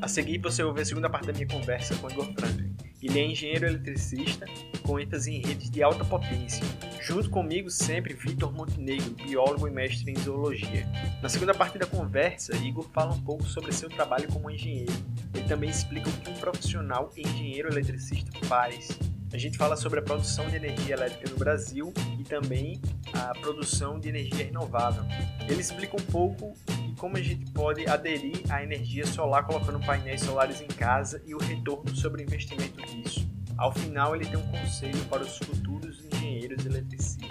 A 0.00 0.10
seguir, 0.10 0.38
você 0.38 0.62
ouve 0.62 0.80
a 0.80 0.84
segunda 0.86 1.10
parte 1.10 1.26
da 1.26 1.32
minha 1.34 1.46
conversa 1.46 1.94
com 1.96 2.10
Igor 2.10 2.32
Franklin. 2.32 2.74
Ele 3.02 3.18
é 3.18 3.26
engenheiro 3.26 3.66
eletricista 3.66 4.46
com 4.82 4.98
ênfase 4.98 5.30
em 5.30 5.46
redes 5.46 5.70
de 5.70 5.82
alta 5.82 6.02
potência. 6.04 6.64
Junto 7.02 7.28
comigo, 7.28 7.70
sempre, 7.70 8.14
Vitor 8.14 8.52
Montenegro, 8.52 9.14
biólogo 9.14 9.68
e 9.68 9.70
mestre 9.70 10.10
em 10.10 10.16
zoologia. 10.16 10.86
Na 11.22 11.28
segunda 11.28 11.52
parte 11.52 11.78
da 11.78 11.84
conversa, 11.86 12.56
Igor 12.56 12.88
fala 12.92 13.12
um 13.12 13.20
pouco 13.20 13.44
sobre 13.44 13.70
seu 13.70 13.90
trabalho 13.90 14.32
como 14.32 14.50
engenheiro. 14.50 14.92
Ele 15.34 15.46
também 15.46 15.68
explica 15.68 16.08
o 16.08 16.12
que 16.12 16.30
um 16.30 16.34
profissional 16.34 17.12
engenheiro 17.14 17.68
eletricista 17.68 18.30
faz. 18.46 18.98
A 19.30 19.36
gente 19.36 19.58
fala 19.58 19.76
sobre 19.76 20.00
a 20.00 20.02
produção 20.02 20.48
de 20.48 20.56
energia 20.56 20.94
elétrica 20.94 21.28
no 21.30 21.36
Brasil 21.36 21.92
e 22.18 22.24
também 22.24 22.80
a 23.12 23.34
produção 23.38 24.00
de 24.00 24.08
energia 24.08 24.46
renovável. 24.46 25.04
Ele 25.46 25.60
explica 25.60 25.96
um 25.96 26.04
pouco 26.06 26.54
como 26.98 27.18
a 27.18 27.20
gente 27.20 27.44
pode 27.52 27.86
aderir 27.86 28.42
à 28.50 28.62
energia 28.62 29.06
solar 29.06 29.46
colocando 29.46 29.84
painéis 29.84 30.22
solares 30.22 30.62
em 30.62 30.66
casa 30.66 31.22
e 31.26 31.34
o 31.34 31.38
retorno 31.38 31.94
sobre 31.94 32.22
o 32.22 32.24
investimento 32.24 32.80
disso. 32.86 33.28
Ao 33.58 33.70
final, 33.70 34.16
ele 34.16 34.24
tem 34.24 34.38
um 34.38 34.50
conselho 34.50 35.04
para 35.10 35.22
os 35.22 35.36
futuros 35.36 36.02
engenheiros 36.06 36.64
eletricistas. 36.64 37.28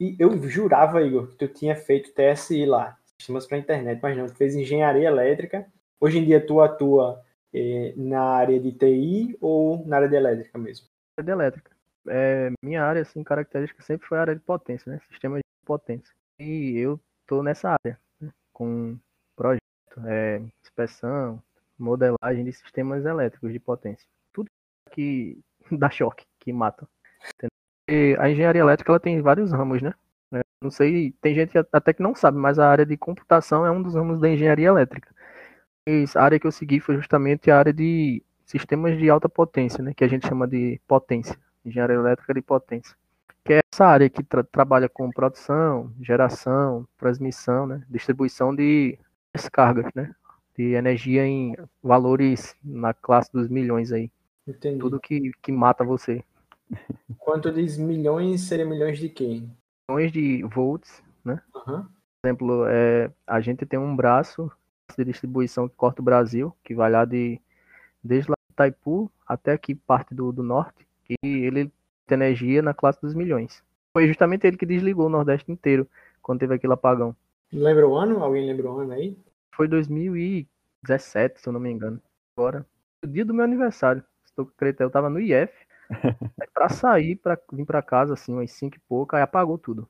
E 0.00 0.16
eu 0.18 0.36
jurava, 0.48 1.00
Igor, 1.00 1.28
que 1.28 1.36
tu 1.36 1.48
tinha 1.48 1.76
feito 1.76 2.12
TSI 2.12 2.66
lá, 2.66 2.98
sistemas 3.24 3.46
para 3.46 3.58
internet, 3.58 4.00
mas 4.02 4.16
não, 4.16 4.28
fez 4.28 4.54
engenharia 4.54 5.08
elétrica. 5.08 5.66
Hoje 5.98 6.18
em 6.18 6.24
dia 6.24 6.44
tu 6.44 6.60
atua 6.60 7.22
eh, 7.52 7.94
na 7.96 8.20
área 8.20 8.60
de 8.60 8.72
TI 8.72 9.36
ou 9.40 9.84
na 9.86 9.96
área 9.96 10.08
de 10.08 10.16
elétrica 10.16 10.58
mesmo? 10.58 10.86
de 11.22 11.30
elétrica. 11.30 11.70
É, 12.08 12.50
minha 12.62 12.84
área, 12.84 13.00
assim, 13.02 13.22
característica 13.24 13.82
sempre 13.82 14.06
foi 14.06 14.18
a 14.18 14.22
área 14.22 14.34
de 14.34 14.42
potência, 14.42 14.92
né? 14.92 15.00
Sistema 15.08 15.38
de 15.38 15.42
potência. 15.64 16.12
E 16.38 16.76
eu 16.76 17.00
tô 17.26 17.42
nessa 17.42 17.70
área, 17.70 17.98
né? 18.20 18.30
com 18.52 18.98
projeto, 19.34 20.06
é, 20.06 20.42
inspeção, 20.62 21.42
modelagem 21.78 22.44
de 22.44 22.52
sistemas 22.52 23.06
elétricos 23.06 23.52
de 23.52 23.58
potência. 23.58 24.06
Tudo 24.32 24.50
que 24.90 25.38
dá 25.72 25.88
choque, 25.88 26.24
que 26.40 26.52
mata. 26.52 26.86
A 28.18 28.30
engenharia 28.30 28.62
elétrica 28.62 28.92
ela 28.92 29.00
tem 29.00 29.20
vários 29.22 29.52
ramos, 29.52 29.80
né? 29.80 29.94
É, 30.34 30.42
não 30.60 30.70
sei, 30.70 31.12
tem 31.20 31.34
gente 31.34 31.56
até 31.72 31.92
que 31.92 32.02
não 32.02 32.14
sabe, 32.14 32.38
mas 32.38 32.58
a 32.58 32.68
área 32.68 32.84
de 32.84 32.96
computação 32.96 33.64
é 33.64 33.70
um 33.70 33.82
dos 33.82 33.94
ramos 33.94 34.20
da 34.20 34.28
engenharia 34.28 34.68
elétrica. 34.68 35.14
E 35.86 36.04
a 36.14 36.22
área 36.22 36.40
que 36.40 36.46
eu 36.46 36.52
segui 36.52 36.80
foi 36.80 36.96
justamente 36.96 37.50
a 37.50 37.58
área 37.58 37.72
de 37.72 38.22
sistemas 38.44 38.98
de 38.98 39.08
alta 39.10 39.28
potência, 39.28 39.82
né, 39.82 39.92
que 39.94 40.04
a 40.04 40.08
gente 40.08 40.26
chama 40.26 40.46
de 40.46 40.80
potência, 40.86 41.38
engenharia 41.64 41.96
elétrica 41.96 42.34
de 42.34 42.42
potência, 42.42 42.96
que 43.44 43.54
é 43.54 43.60
essa 43.72 43.86
área 43.86 44.08
que 44.08 44.22
tra 44.22 44.42
trabalha 44.42 44.88
com 44.88 45.10
produção, 45.10 45.92
geração, 46.00 46.86
transmissão, 46.96 47.66
né, 47.66 47.82
distribuição 47.88 48.54
de 48.54 48.98
descargas, 49.34 49.92
né, 49.94 50.14
de 50.56 50.72
energia 50.72 51.26
em 51.26 51.54
valores 51.82 52.56
na 52.62 52.94
classe 52.94 53.30
dos 53.32 53.48
milhões 53.48 53.92
aí. 53.92 54.10
Entendi. 54.46 54.78
Tudo 54.78 55.00
que, 55.00 55.32
que 55.42 55.52
mata 55.52 55.84
você. 55.84 56.22
Quanto 57.18 57.52
diz 57.52 57.76
milhões, 57.76 58.42
seria 58.42 58.64
milhões 58.66 58.98
de 58.98 59.08
quê? 59.08 59.42
Milhões 59.88 60.12
de 60.12 60.42
volts, 60.44 61.02
né? 61.24 61.40
Uhum. 61.54 61.82
Por 61.82 62.28
exemplo, 62.28 62.66
é, 62.66 63.10
a 63.26 63.40
gente 63.40 63.66
tem 63.66 63.78
um 63.78 63.94
braço 63.94 64.50
de 64.96 65.04
distribuição 65.04 65.68
que 65.68 65.76
corta 65.76 66.00
o 66.00 66.04
Brasil, 66.04 66.54
que 66.62 66.74
vai 66.74 66.90
lá 66.90 67.04
de 67.04 67.40
desde 68.02 68.30
lá 68.30 68.36
de 68.36 68.52
Itaipu 68.52 69.10
até 69.26 69.52
aqui 69.52 69.74
parte 69.74 70.14
do, 70.14 70.30
do 70.32 70.42
norte, 70.42 70.86
e 71.08 71.16
ele 71.22 71.70
tem 72.06 72.16
energia 72.16 72.62
na 72.62 72.74
classe 72.74 73.00
dos 73.00 73.14
milhões. 73.14 73.62
Foi 73.92 74.06
justamente 74.06 74.46
ele 74.46 74.56
que 74.56 74.66
desligou 74.66 75.06
o 75.06 75.10
Nordeste 75.10 75.50
inteiro 75.50 75.88
quando 76.20 76.40
teve 76.40 76.54
aquele 76.54 76.72
apagão. 76.72 77.14
Lembra 77.52 77.86
o 77.86 77.94
ano? 77.94 78.22
Alguém 78.22 78.46
lembra 78.46 78.70
o 78.70 78.78
ano 78.78 78.92
aí? 78.92 79.16
Foi 79.54 79.68
2017, 79.68 81.40
se 81.40 81.48
eu 81.48 81.52
não 81.52 81.60
me 81.60 81.70
engano. 81.70 82.00
Agora, 82.36 82.66
o 83.04 83.06
dia 83.06 83.24
do 83.24 83.32
meu 83.32 83.44
aniversário. 83.44 84.02
Estou 84.24 84.50
eu 84.80 84.90
tava 84.90 85.08
no 85.08 85.20
IF. 85.20 85.52
Aí 85.90 86.48
pra 86.52 86.68
sair, 86.68 87.16
pra 87.16 87.38
vir 87.52 87.64
pra 87.64 87.82
casa, 87.82 88.14
assim, 88.14 88.32
umas 88.32 88.50
5 88.52 88.76
e 88.76 88.80
pouco, 88.80 89.16
aí 89.16 89.22
apagou 89.22 89.58
tudo. 89.58 89.88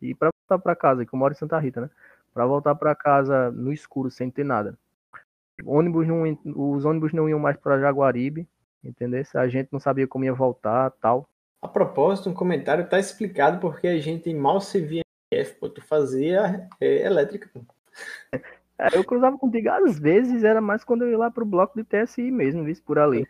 E 0.00 0.14
pra 0.14 0.30
voltar 0.32 0.62
pra 0.62 0.76
casa, 0.76 1.06
que 1.06 1.14
eu 1.14 1.18
moro 1.18 1.32
em 1.32 1.36
Santa 1.36 1.58
Rita, 1.58 1.80
né? 1.80 1.90
Pra 2.34 2.46
voltar 2.46 2.74
pra 2.74 2.94
casa 2.94 3.50
no 3.50 3.72
escuro, 3.72 4.10
sem 4.10 4.30
ter 4.30 4.44
nada 4.44 4.76
ônibus 5.66 6.06
não, 6.06 6.38
os 6.44 6.84
ônibus 6.84 7.12
não 7.12 7.28
iam 7.28 7.38
mais 7.38 7.56
para 7.56 7.78
Jaguaribe, 7.78 8.46
entendeu? 8.82 9.22
A 9.34 9.48
gente 9.48 9.68
não 9.72 9.80
sabia 9.80 10.06
como 10.06 10.24
ia 10.24 10.32
voltar, 10.32 10.90
tal. 11.00 11.28
A 11.62 11.68
propósito, 11.68 12.30
um 12.30 12.34
comentário 12.34 12.88
tá 12.88 12.98
explicado 12.98 13.58
porque 13.60 13.86
a 13.86 13.98
gente 13.98 14.32
mal 14.32 14.60
se 14.60 14.80
via 14.80 15.02
em 15.32 15.38
F, 15.38 15.54
pô, 15.56 15.68
tu 15.68 15.82
fazia 15.82 16.68
é, 16.80 17.06
elétrica, 17.06 17.50
pô. 17.52 17.60
É, 18.78 18.96
eu 18.96 19.04
cruzava 19.04 19.36
contigo 19.36 19.68
às 19.68 19.98
vezes, 19.98 20.42
era 20.42 20.60
mais 20.60 20.82
quando 20.82 21.02
eu 21.02 21.10
ia 21.10 21.18
lá 21.18 21.30
pro 21.30 21.44
bloco 21.44 21.76
de 21.76 21.84
TSI 21.84 22.30
mesmo, 22.30 22.64
visto 22.64 22.82
por 22.82 22.98
ali. 22.98 23.28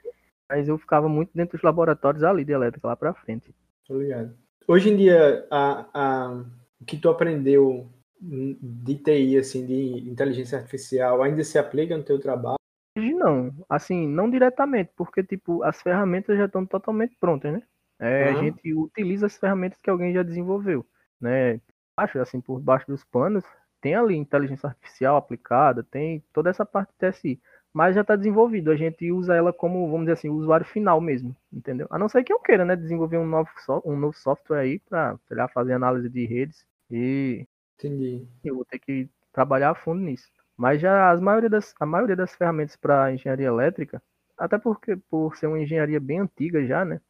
Mas 0.50 0.68
eu 0.68 0.76
ficava 0.76 1.08
muito 1.08 1.30
dentro 1.32 1.56
dos 1.56 1.62
laboratórios 1.62 2.24
ali 2.24 2.44
de 2.44 2.50
elétrica, 2.50 2.88
lá 2.88 2.96
pra 2.96 3.14
frente. 3.14 3.54
Tô 3.86 3.96
ligado. 3.96 4.36
Hoje 4.66 4.90
em 4.90 4.96
dia, 4.96 5.46
a, 5.48 5.86
a, 5.94 6.44
o 6.80 6.84
que 6.84 6.98
tu 6.98 7.08
aprendeu 7.08 7.88
de 8.20 8.96
TI, 8.96 9.38
assim, 9.38 9.64
de 9.64 10.10
inteligência 10.10 10.58
artificial, 10.58 11.22
ainda 11.22 11.44
se 11.44 11.56
aplica 11.56 11.96
no 11.96 12.02
teu 12.02 12.18
trabalho? 12.18 12.56
Hoje 12.98 13.14
não, 13.14 13.54
assim, 13.68 14.08
não 14.08 14.28
diretamente, 14.28 14.90
porque, 14.96 15.22
tipo, 15.22 15.62
as 15.62 15.80
ferramentas 15.80 16.36
já 16.36 16.46
estão 16.46 16.66
totalmente 16.66 17.16
prontas, 17.18 17.52
né? 17.52 17.62
É, 18.00 18.32
uhum. 18.32 18.38
A 18.38 18.42
gente 18.42 18.74
utiliza 18.74 19.26
as 19.26 19.38
ferramentas 19.38 19.80
que 19.80 19.88
alguém 19.88 20.12
já 20.12 20.24
desenvolveu, 20.24 20.84
né? 21.20 21.60
Acho, 21.96 22.18
assim, 22.18 22.40
por 22.40 22.58
baixo 22.60 22.88
dos 22.88 23.04
panos, 23.04 23.44
tem 23.80 23.94
ali 23.94 24.16
inteligência 24.16 24.68
artificial 24.68 25.16
aplicada, 25.16 25.84
tem 25.84 26.24
toda 26.32 26.50
essa 26.50 26.66
parte 26.66 26.92
de 26.92 27.10
TSI, 27.10 27.40
mas 27.72 27.94
já 27.94 28.00
está 28.00 28.16
desenvolvido, 28.16 28.70
a 28.70 28.76
gente 28.76 29.10
usa 29.12 29.34
ela 29.34 29.52
como, 29.52 29.86
vamos 29.86 30.02
dizer 30.02 30.12
assim, 30.12 30.28
usuário 30.28 30.66
final 30.66 31.00
mesmo, 31.00 31.34
entendeu? 31.52 31.86
A 31.90 31.98
não 31.98 32.08
ser 32.08 32.24
que 32.24 32.32
eu 32.32 32.40
queira, 32.40 32.64
né, 32.64 32.74
desenvolver 32.76 33.18
um 33.18 33.26
novo, 33.26 33.48
um 33.84 33.96
novo 33.96 34.16
software 34.16 34.60
aí 34.60 34.78
para, 34.78 35.16
sei 35.28 35.36
lá, 35.36 35.48
fazer 35.48 35.72
análise 35.72 36.08
de 36.08 36.26
redes 36.26 36.66
e 36.90 37.46
Entendi. 37.78 38.28
Eu 38.44 38.56
vou 38.56 38.64
ter 38.64 38.78
que 38.78 39.08
trabalhar 39.32 39.70
a 39.70 39.74
fundo 39.74 40.02
nisso. 40.02 40.28
Mas 40.56 40.80
já 40.80 41.10
as 41.10 41.20
maioria 41.20 41.48
das, 41.48 41.74
a 41.80 41.86
maioria 41.86 42.14
das 42.14 42.34
ferramentas 42.34 42.76
para 42.76 43.12
engenharia 43.12 43.46
elétrica, 43.46 44.02
até 44.36 44.58
porque 44.58 44.96
por 45.08 45.36
ser 45.36 45.46
uma 45.46 45.58
engenharia 45.58 45.98
bem 45.98 46.20
antiga 46.20 46.64
já, 46.66 46.84
né? 46.84 47.00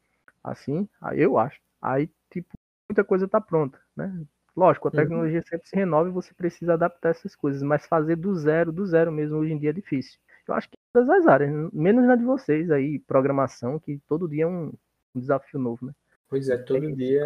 Assim, 0.42 0.88
eu 1.14 1.36
acho. 1.36 1.60
Aí, 1.82 2.08
tipo, 2.30 2.48
muita 2.88 3.02
coisa 3.02 3.24
está 3.24 3.40
pronta, 3.40 3.80
né? 3.96 4.24
Lógico, 4.56 4.88
a 4.88 4.90
uhum. 4.90 4.96
tecnologia 4.96 5.38
uhum. 5.38 5.46
sempre 5.46 5.68
se 5.68 5.76
renova 5.76 6.08
e 6.08 6.12
você 6.12 6.32
precisa 6.34 6.74
adaptar 6.74 7.10
essas 7.10 7.34
coisas, 7.34 7.62
mas 7.62 7.86
fazer 7.86 8.16
do 8.16 8.34
zero, 8.34 8.72
do 8.72 8.86
zero 8.86 9.10
mesmo, 9.10 9.38
hoje 9.38 9.52
em 9.52 9.58
dia 9.58 9.70
é 9.70 9.72
difícil. 9.72 10.18
Eu 10.50 10.56
acho 10.56 10.68
que 10.68 10.76
todas 10.92 11.08
as 11.08 11.26
áreas, 11.26 11.52
menos 11.72 12.04
na 12.04 12.16
de 12.16 12.24
vocês 12.24 12.70
aí, 12.70 12.98
programação, 12.98 13.78
que 13.78 14.00
todo 14.08 14.28
dia 14.28 14.44
é 14.44 14.46
um, 14.46 14.72
um 15.14 15.20
desafio 15.20 15.60
novo, 15.60 15.86
né? 15.86 15.92
Pois 16.28 16.48
é, 16.48 16.56
todo 16.56 16.92
dia. 16.94 17.24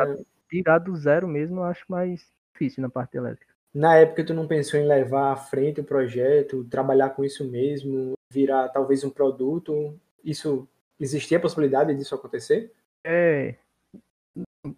Tirar 0.48 0.78
do 0.78 0.94
zero 0.94 1.26
mesmo, 1.26 1.60
eu 1.60 1.64
acho 1.64 1.84
mais 1.88 2.30
difícil 2.52 2.82
na 2.82 2.90
parte 2.90 3.16
elétrica. 3.16 3.52
Na 3.72 3.96
época, 3.96 4.24
tu 4.24 4.34
não 4.34 4.46
pensou 4.46 4.78
em 4.78 4.86
levar 4.86 5.32
à 5.32 5.36
frente 5.36 5.80
o 5.80 5.84
projeto, 5.84 6.64
trabalhar 6.64 7.10
com 7.10 7.24
isso 7.24 7.50
mesmo, 7.50 8.12
virar 8.30 8.68
talvez 8.68 9.02
um 9.02 9.10
produto? 9.10 9.98
Isso 10.22 10.68
existia 11.00 11.38
a 11.38 11.40
possibilidade 11.40 11.94
disso 11.94 12.14
acontecer? 12.14 12.72
É, 13.02 13.56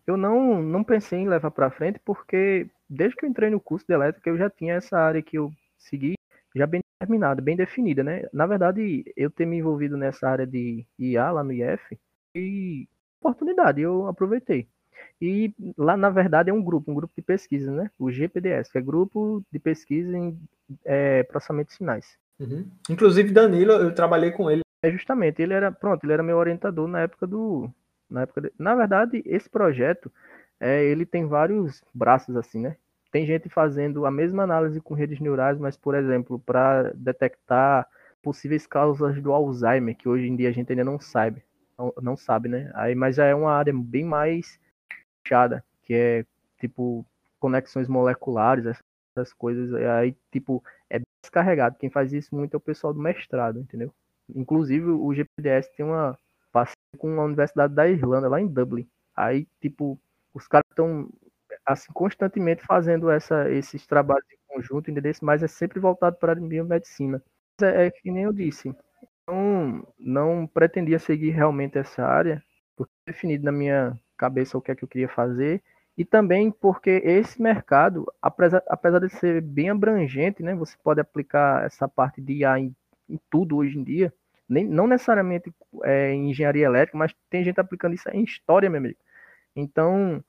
eu 0.06 0.16
não, 0.16 0.62
não 0.62 0.84
pensei 0.84 1.18
em 1.18 1.28
levar 1.28 1.50
para 1.50 1.70
frente 1.70 2.00
porque 2.04 2.68
desde 2.88 3.16
que 3.16 3.24
eu 3.24 3.28
entrei 3.28 3.50
no 3.50 3.60
curso 3.60 3.84
de 3.86 3.92
elétrica 3.92 4.30
eu 4.30 4.38
já 4.38 4.48
tinha 4.48 4.74
essa 4.74 4.96
área 4.96 5.20
que 5.20 5.36
eu 5.36 5.52
segui 5.76 6.15
já 6.56 6.66
bem 6.66 6.80
determinada, 6.98 7.42
bem 7.42 7.56
definida, 7.56 8.02
né? 8.02 8.26
Na 8.32 8.46
verdade, 8.46 9.04
eu 9.16 9.30
ter 9.30 9.46
me 9.46 9.58
envolvido 9.58 9.96
nessa 9.96 10.28
área 10.28 10.46
de 10.46 10.86
IA 10.98 11.30
lá 11.30 11.44
no 11.44 11.52
IF 11.52 11.98
e 12.34 12.88
oportunidade, 13.20 13.80
eu 13.80 14.06
aproveitei. 14.06 14.66
E 15.20 15.54
lá, 15.76 15.96
na 15.96 16.10
verdade, 16.10 16.50
é 16.50 16.52
um 16.52 16.62
grupo, 16.62 16.90
um 16.90 16.94
grupo 16.94 17.12
de 17.14 17.22
pesquisa, 17.22 17.70
né? 17.70 17.90
O 17.98 18.10
GPDS, 18.10 18.70
que 18.70 18.78
é 18.78 18.82
Grupo 18.82 19.42
de 19.52 19.58
Pesquisa 19.58 20.16
em 20.16 20.38
é, 20.84 21.22
Processamento 21.22 21.68
de 21.68 21.76
Sinais. 21.76 22.18
Uhum. 22.38 22.66
Inclusive, 22.88 23.32
Danilo, 23.32 23.72
eu 23.72 23.94
trabalhei 23.94 24.30
com 24.30 24.50
ele. 24.50 24.62
É 24.82 24.90
justamente, 24.90 25.40
ele 25.40 25.54
era, 25.54 25.72
pronto, 25.72 26.04
ele 26.04 26.12
era 26.12 26.22
meu 26.22 26.36
orientador 26.36 26.86
na 26.86 27.00
época 27.00 27.26
do. 27.26 27.70
Na, 28.10 28.22
época 28.22 28.42
de, 28.42 28.52
na 28.58 28.74
verdade, 28.74 29.22
esse 29.26 29.48
projeto, 29.48 30.12
é, 30.60 30.84
ele 30.84 31.04
tem 31.04 31.26
vários 31.26 31.82
braços, 31.94 32.36
assim, 32.36 32.60
né? 32.60 32.76
Tem 33.16 33.24
gente 33.24 33.48
fazendo 33.48 34.04
a 34.04 34.10
mesma 34.10 34.42
análise 34.42 34.78
com 34.78 34.92
redes 34.92 35.18
neurais, 35.20 35.58
mas, 35.58 35.74
por 35.74 35.94
exemplo, 35.94 36.38
para 36.38 36.92
detectar 36.94 37.88
possíveis 38.22 38.66
causas 38.66 39.22
do 39.22 39.32
Alzheimer, 39.32 39.96
que 39.96 40.06
hoje 40.06 40.26
em 40.26 40.36
dia 40.36 40.50
a 40.50 40.52
gente 40.52 40.70
ainda 40.70 40.84
não 40.84 41.00
sabe. 41.00 41.42
Não, 41.78 41.94
não 42.02 42.14
sabe, 42.14 42.50
né? 42.50 42.70
Aí, 42.74 42.94
mas 42.94 43.16
já 43.16 43.24
é 43.24 43.34
uma 43.34 43.52
área 43.52 43.72
bem 43.74 44.04
mais 44.04 44.60
fechada, 45.24 45.64
que 45.82 45.94
é 45.94 46.26
tipo 46.60 47.06
conexões 47.40 47.88
moleculares, 47.88 48.66
essas 49.16 49.32
coisas. 49.32 49.72
Aí, 49.72 50.14
tipo, 50.30 50.62
é 50.90 51.00
descarregado. 51.22 51.78
Quem 51.78 51.88
faz 51.88 52.12
isso 52.12 52.36
muito 52.36 52.52
é 52.52 52.58
o 52.58 52.60
pessoal 52.60 52.92
do 52.92 53.00
mestrado, 53.00 53.58
entendeu? 53.58 53.94
Inclusive, 54.28 54.90
o 54.90 55.14
GPDS 55.14 55.70
tem 55.74 55.86
uma 55.86 56.18
parceria 56.52 56.76
com 56.98 57.18
a 57.18 57.24
Universidade 57.24 57.74
da 57.74 57.88
Irlanda, 57.88 58.28
lá 58.28 58.42
em 58.42 58.46
Dublin. 58.46 58.86
Aí, 59.16 59.48
tipo, 59.58 59.98
os 60.34 60.46
caras 60.46 60.66
estão 60.68 61.08
assim, 61.66 61.92
constantemente 61.92 62.62
fazendo 62.64 63.10
essa, 63.10 63.50
esses 63.50 63.86
trabalhos 63.86 64.24
em 64.32 64.54
conjunto, 64.54 64.90
mas 65.22 65.42
é 65.42 65.48
sempre 65.48 65.80
voltado 65.80 66.16
para 66.16 66.32
a 66.32 66.34
biomedicina. 66.36 67.22
É, 67.60 67.86
é 67.86 67.90
que 67.90 68.10
nem 68.10 68.24
eu 68.24 68.32
disse, 68.32 68.74
não, 69.26 69.86
não 69.98 70.46
pretendia 70.46 70.98
seguir 70.98 71.30
realmente 71.30 71.78
essa 71.78 72.04
área, 72.04 72.42
porque 72.76 72.92
definido 73.06 73.44
na 73.44 73.52
minha 73.52 73.98
cabeça 74.16 74.56
o 74.56 74.62
que 74.62 74.70
é 74.70 74.76
que 74.76 74.84
eu 74.84 74.88
queria 74.88 75.08
fazer, 75.08 75.62
e 75.96 76.04
também 76.04 76.50
porque 76.50 76.90
esse 77.04 77.40
mercado, 77.40 78.06
apesar, 78.20 78.62
apesar 78.68 79.00
de 79.00 79.08
ser 79.10 79.40
bem 79.40 79.70
abrangente, 79.70 80.42
né, 80.42 80.54
você 80.54 80.76
pode 80.82 81.00
aplicar 81.00 81.64
essa 81.64 81.88
parte 81.88 82.20
de 82.20 82.34
IA 82.34 82.60
em, 82.60 82.74
em 83.08 83.18
tudo 83.30 83.56
hoje 83.56 83.78
em 83.78 83.82
dia, 83.82 84.12
nem, 84.48 84.64
não 84.64 84.86
necessariamente 84.86 85.52
é, 85.84 86.12
em 86.12 86.30
engenharia 86.30 86.66
elétrica, 86.66 86.98
mas 86.98 87.14
tem 87.30 87.42
gente 87.42 87.58
aplicando 87.60 87.94
isso 87.94 88.08
em 88.10 88.22
história, 88.22 88.70
meu 88.70 88.78
amigo. 88.78 88.98
Então, 89.56 90.22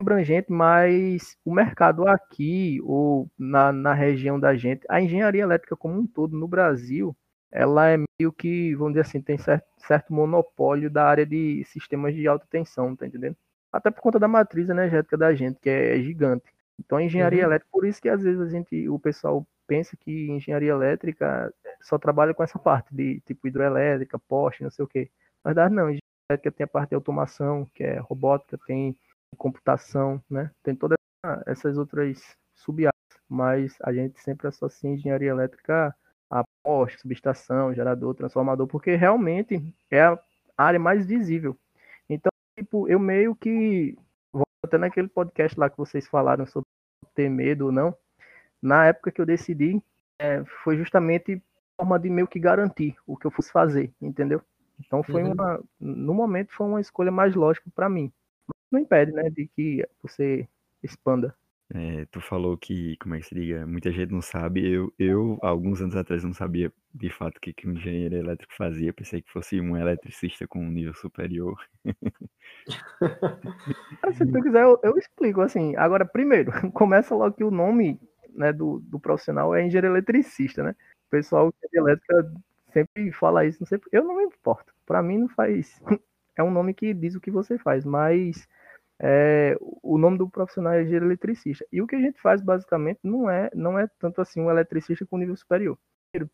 abrangente, 0.00 0.52
mas 0.52 1.36
o 1.44 1.52
mercado 1.52 2.06
aqui, 2.06 2.80
ou 2.84 3.30
na, 3.38 3.72
na 3.72 3.94
região 3.94 4.38
da 4.38 4.54
gente, 4.54 4.86
a 4.88 5.00
engenharia 5.00 5.42
elétrica 5.42 5.76
como 5.76 5.98
um 5.98 6.06
todo 6.06 6.36
no 6.36 6.46
Brasil, 6.46 7.16
ela 7.50 7.88
é 7.88 7.96
meio 7.96 8.32
que, 8.32 8.74
vamos 8.74 8.92
dizer 8.92 9.02
assim, 9.02 9.20
tem 9.20 9.38
certo, 9.38 9.66
certo 9.78 10.12
monopólio 10.12 10.90
da 10.90 11.04
área 11.06 11.24
de 11.24 11.64
sistemas 11.66 12.14
de 12.14 12.26
alta 12.26 12.46
tensão, 12.50 12.94
tá 12.94 13.06
entendendo? 13.06 13.36
Até 13.72 13.90
por 13.90 14.00
conta 14.00 14.18
da 14.18 14.28
matriz 14.28 14.68
energética 14.68 15.16
da 15.16 15.34
gente, 15.34 15.58
que 15.60 15.70
é 15.70 16.00
gigante. 16.00 16.44
Então, 16.78 16.98
a 16.98 17.02
engenharia 17.02 17.40
uhum. 17.40 17.46
elétrica, 17.46 17.70
por 17.72 17.86
isso 17.86 18.00
que 18.00 18.08
às 18.08 18.22
vezes 18.22 18.40
a 18.40 18.48
gente, 18.48 18.88
o 18.88 18.98
pessoal 18.98 19.46
pensa 19.66 19.96
que 19.96 20.30
engenharia 20.30 20.70
elétrica 20.70 21.52
só 21.80 21.98
trabalha 21.98 22.34
com 22.34 22.42
essa 22.42 22.58
parte 22.58 22.94
de 22.94 23.20
tipo 23.22 23.48
hidroelétrica, 23.48 24.18
poste, 24.18 24.62
não 24.62 24.70
sei 24.70 24.84
o 24.84 24.88
quê. 24.88 25.10
Na 25.44 25.50
verdade, 25.50 25.74
não. 25.74 25.84
Engenharia 25.84 26.00
elétrica 26.30 26.52
tem 26.52 26.64
a 26.64 26.68
parte 26.68 26.90
de 26.90 26.94
automação, 26.94 27.66
que 27.74 27.82
é 27.82 27.98
robótica, 27.98 28.58
tem 28.66 28.96
computação, 29.36 30.22
né? 30.28 30.50
Tem 30.62 30.74
todas 30.74 30.96
essas 31.46 31.76
outras 31.76 32.36
sub-áreas, 32.54 32.92
mas 33.28 33.76
a 33.82 33.92
gente 33.92 34.20
sempre 34.20 34.48
associa 34.48 34.90
engenharia 34.90 35.30
elétrica 35.30 35.94
a 36.30 36.44
poste, 36.62 37.00
subestação, 37.00 37.74
gerador, 37.74 38.14
transformador, 38.14 38.66
porque 38.66 38.94
realmente 38.96 39.74
é 39.90 40.02
a 40.02 40.18
área 40.56 40.80
mais 40.80 41.06
visível. 41.06 41.56
Então, 42.08 42.30
tipo, 42.58 42.88
eu 42.88 42.98
meio 42.98 43.34
que 43.34 43.96
até 44.64 44.78
naquele 44.78 45.08
podcast 45.08 45.58
lá 45.58 45.70
que 45.70 45.78
vocês 45.78 46.06
falaram 46.08 46.44
sobre 46.46 46.66
ter 47.14 47.28
medo 47.28 47.66
ou 47.66 47.72
não, 47.72 47.96
na 48.60 48.86
época 48.86 49.12
que 49.12 49.20
eu 49.20 49.26
decidi, 49.26 49.80
é, 50.18 50.44
foi 50.64 50.76
justamente 50.76 51.40
forma 51.76 51.98
de 51.98 52.10
meio 52.10 52.26
que 52.26 52.38
garantir 52.38 52.96
o 53.06 53.16
que 53.16 53.26
eu 53.26 53.30
fosse 53.30 53.52
fazer, 53.52 53.92
entendeu? 54.00 54.42
Então 54.78 55.02
foi 55.02 55.22
uhum. 55.22 55.32
uma, 55.32 55.62
no 55.78 56.14
momento 56.14 56.52
foi 56.52 56.66
uma 56.66 56.80
escolha 56.80 57.10
mais 57.10 57.34
lógica 57.34 57.70
para 57.74 57.88
mim. 57.88 58.12
Não 58.76 58.82
impede, 58.82 59.10
né, 59.10 59.30
de 59.30 59.48
que 59.56 59.82
você 60.02 60.46
expanda. 60.82 61.34
É, 61.74 62.04
tu 62.10 62.20
falou 62.20 62.58
que, 62.58 62.94
como 62.98 63.14
é 63.14 63.18
que 63.18 63.24
se 63.24 63.34
diga, 63.34 63.66
muita 63.66 63.90
gente 63.90 64.12
não 64.12 64.20
sabe. 64.20 64.70
Eu, 64.70 64.92
eu 64.98 65.38
alguns 65.40 65.80
anos 65.80 65.96
atrás, 65.96 66.22
não 66.22 66.34
sabia 66.34 66.70
de 66.94 67.08
fato 67.08 67.38
o 67.38 67.40
que, 67.40 67.54
que 67.54 67.66
um 67.66 67.72
engenheiro 67.72 68.14
elétrico 68.16 68.52
fazia. 68.54 68.92
Pensei 68.92 69.22
que 69.22 69.32
fosse 69.32 69.58
um 69.62 69.78
eletricista 69.78 70.46
com 70.46 70.58
um 70.58 70.70
nível 70.70 70.92
superior. 70.92 71.58
Se 74.12 74.26
tu 74.26 74.42
quiser, 74.42 74.62
eu, 74.62 74.78
eu, 74.82 74.98
explico 74.98 75.40
assim. 75.40 75.74
Agora, 75.76 76.04
primeiro, 76.04 76.52
começa 76.72 77.14
logo 77.14 77.34
que 77.34 77.44
o 77.44 77.50
nome 77.50 77.98
né, 78.34 78.52
do, 78.52 78.80
do 78.80 79.00
profissional 79.00 79.54
é 79.54 79.64
engenheiro 79.64 79.86
eletricista, 79.86 80.62
né? 80.62 80.76
O 81.06 81.10
pessoal 81.10 81.50
de 81.50 81.78
elétrica 81.78 82.30
sempre 82.74 83.10
fala 83.10 83.46
isso, 83.46 83.58
não 83.60 83.66
sei, 83.66 83.80
eu 83.90 84.04
não 84.04 84.18
me 84.18 84.24
importo. 84.24 84.74
Para 84.84 85.02
mim 85.02 85.16
não 85.16 85.28
faz. 85.28 85.80
É 86.36 86.42
um 86.42 86.50
nome 86.50 86.74
que 86.74 86.92
diz 86.92 87.14
o 87.14 87.20
que 87.20 87.30
você 87.30 87.56
faz, 87.56 87.84
mas 87.84 88.46
é, 89.00 89.56
o 89.82 89.98
nome 89.98 90.18
do 90.18 90.28
profissional 90.28 90.72
é 90.72 90.82
engenheiro 90.82 91.06
eletricista. 91.06 91.66
E 91.72 91.82
o 91.82 91.86
que 91.86 91.96
a 91.96 92.00
gente 92.00 92.20
faz 92.20 92.40
basicamente 92.42 93.00
não 93.02 93.28
é, 93.28 93.50
não 93.54 93.78
é 93.78 93.88
tanto 93.98 94.20
assim 94.20 94.40
um 94.40 94.50
eletricista 94.50 95.06
com 95.06 95.18
nível 95.18 95.36
superior. 95.36 95.78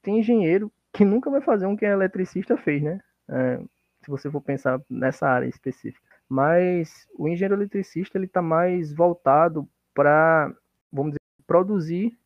Tem 0.00 0.20
engenheiro 0.20 0.70
que 0.93 1.05
nunca 1.05 1.31
vai 1.31 1.41
fazer 1.41 1.67
um 1.67 1.76
que 1.76 1.85
é 1.85 1.91
eletricista 1.91 2.56
fez, 2.56 2.82
né? 2.82 3.00
É, 3.29 3.59
se 4.05 4.11
você 4.11 4.31
for 4.31 4.41
pensar 4.41 4.81
nessa 4.88 5.26
área 5.29 5.47
específica. 5.47 6.06
Mas 6.29 7.06
o 7.19 7.29
engenheiro 7.29 7.55
eletricista 7.55 8.19
ele 8.19 8.26
está 8.26 8.41
mais 8.41 8.93
voltado 8.93 9.69
para, 9.94 10.55
vamos 10.91 11.12
dizer, 11.12 11.20
produzir 11.47 12.17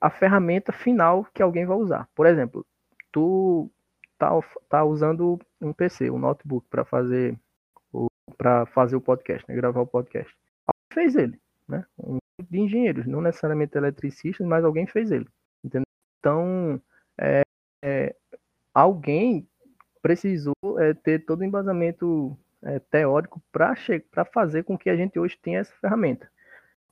a 0.00 0.10
ferramenta 0.10 0.72
final 0.72 1.26
que 1.32 1.42
alguém 1.42 1.66
vai 1.66 1.76
usar. 1.76 2.08
Por 2.14 2.26
exemplo, 2.26 2.64
tu 3.12 3.70
tá, 4.18 4.30
tá 4.68 4.84
usando 4.84 5.38
um 5.60 5.72
PC, 5.72 6.10
um 6.10 6.18
notebook 6.18 6.66
para 6.68 6.84
fazer 6.84 7.38
para 8.36 8.66
fazer 8.66 8.96
o 8.96 9.00
podcast, 9.00 9.44
né, 9.48 9.54
gravar 9.54 9.80
o 9.80 9.86
podcast. 9.86 10.32
Alguém 10.66 11.04
fez 11.04 11.16
ele, 11.16 11.40
né? 11.68 11.84
Um 11.98 12.18
de 12.50 12.60
engenheiros, 12.60 13.06
não 13.06 13.20
necessariamente 13.20 13.76
eletricistas, 13.76 14.46
mas 14.46 14.64
alguém 14.64 14.86
fez 14.86 15.10
ele, 15.10 15.28
entendeu? 15.62 15.86
Então, 16.18 16.82
é, 17.16 17.42
é, 17.82 18.14
alguém 18.72 19.48
precisou 20.02 20.54
é, 20.78 20.92
ter 20.94 21.24
todo 21.24 21.40
o 21.40 21.44
embasamento 21.44 22.36
é, 22.62 22.80
teórico 22.80 23.40
para 23.52 24.24
fazer 24.24 24.64
com 24.64 24.76
que 24.76 24.90
a 24.90 24.96
gente 24.96 25.18
hoje 25.18 25.38
tenha 25.40 25.60
essa 25.60 25.72
ferramenta 25.80 26.28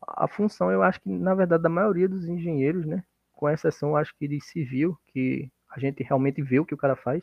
a 0.06 0.26
função, 0.26 0.70
eu 0.70 0.82
acho 0.82 1.00
que, 1.00 1.08
na 1.08 1.34
verdade, 1.34 1.62
da 1.62 1.68
maioria 1.68 2.08
dos 2.08 2.26
engenheiros, 2.26 2.84
né? 2.84 3.04
Com 3.32 3.48
exceção, 3.48 3.96
acho 3.96 4.14
que 4.16 4.28
de 4.28 4.40
civil, 4.40 4.98
que 5.06 5.50
a 5.70 5.78
gente 5.78 6.02
realmente 6.02 6.42
vê 6.42 6.60
o 6.60 6.64
que 6.64 6.74
o 6.74 6.78
cara 6.78 6.96
faz. 6.96 7.22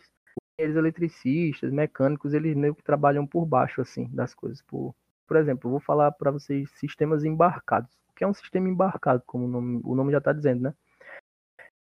Eles 0.60 0.76
eletricistas, 0.76 1.72
mecânicos, 1.72 2.34
eles 2.34 2.56
meio 2.56 2.76
que 2.76 2.84
trabalham 2.84 3.26
por 3.26 3.46
baixo, 3.46 3.82
assim, 3.82 4.08
das 4.14 4.34
coisas. 4.34 4.62
Por, 4.62 4.94
por 5.28 5.38
exemplo, 5.38 5.68
eu 5.68 5.72
vou 5.72 5.80
falar 5.80 6.12
para 6.12 6.32
vocês 6.32 6.70
sistemas 6.72 7.24
embarcados. 7.24 7.92
O 8.10 8.14
que 8.16 8.24
é 8.24 8.28
um 8.28 8.34
sistema 8.34 8.68
embarcado, 8.70 9.24
como 9.26 9.46
o 9.46 9.48
nome, 9.48 9.82
o 9.84 9.96
nome 9.96 10.12
já 10.12 10.18
está 10.18 10.34
dizendo, 10.34 10.64
né? 10.64 10.74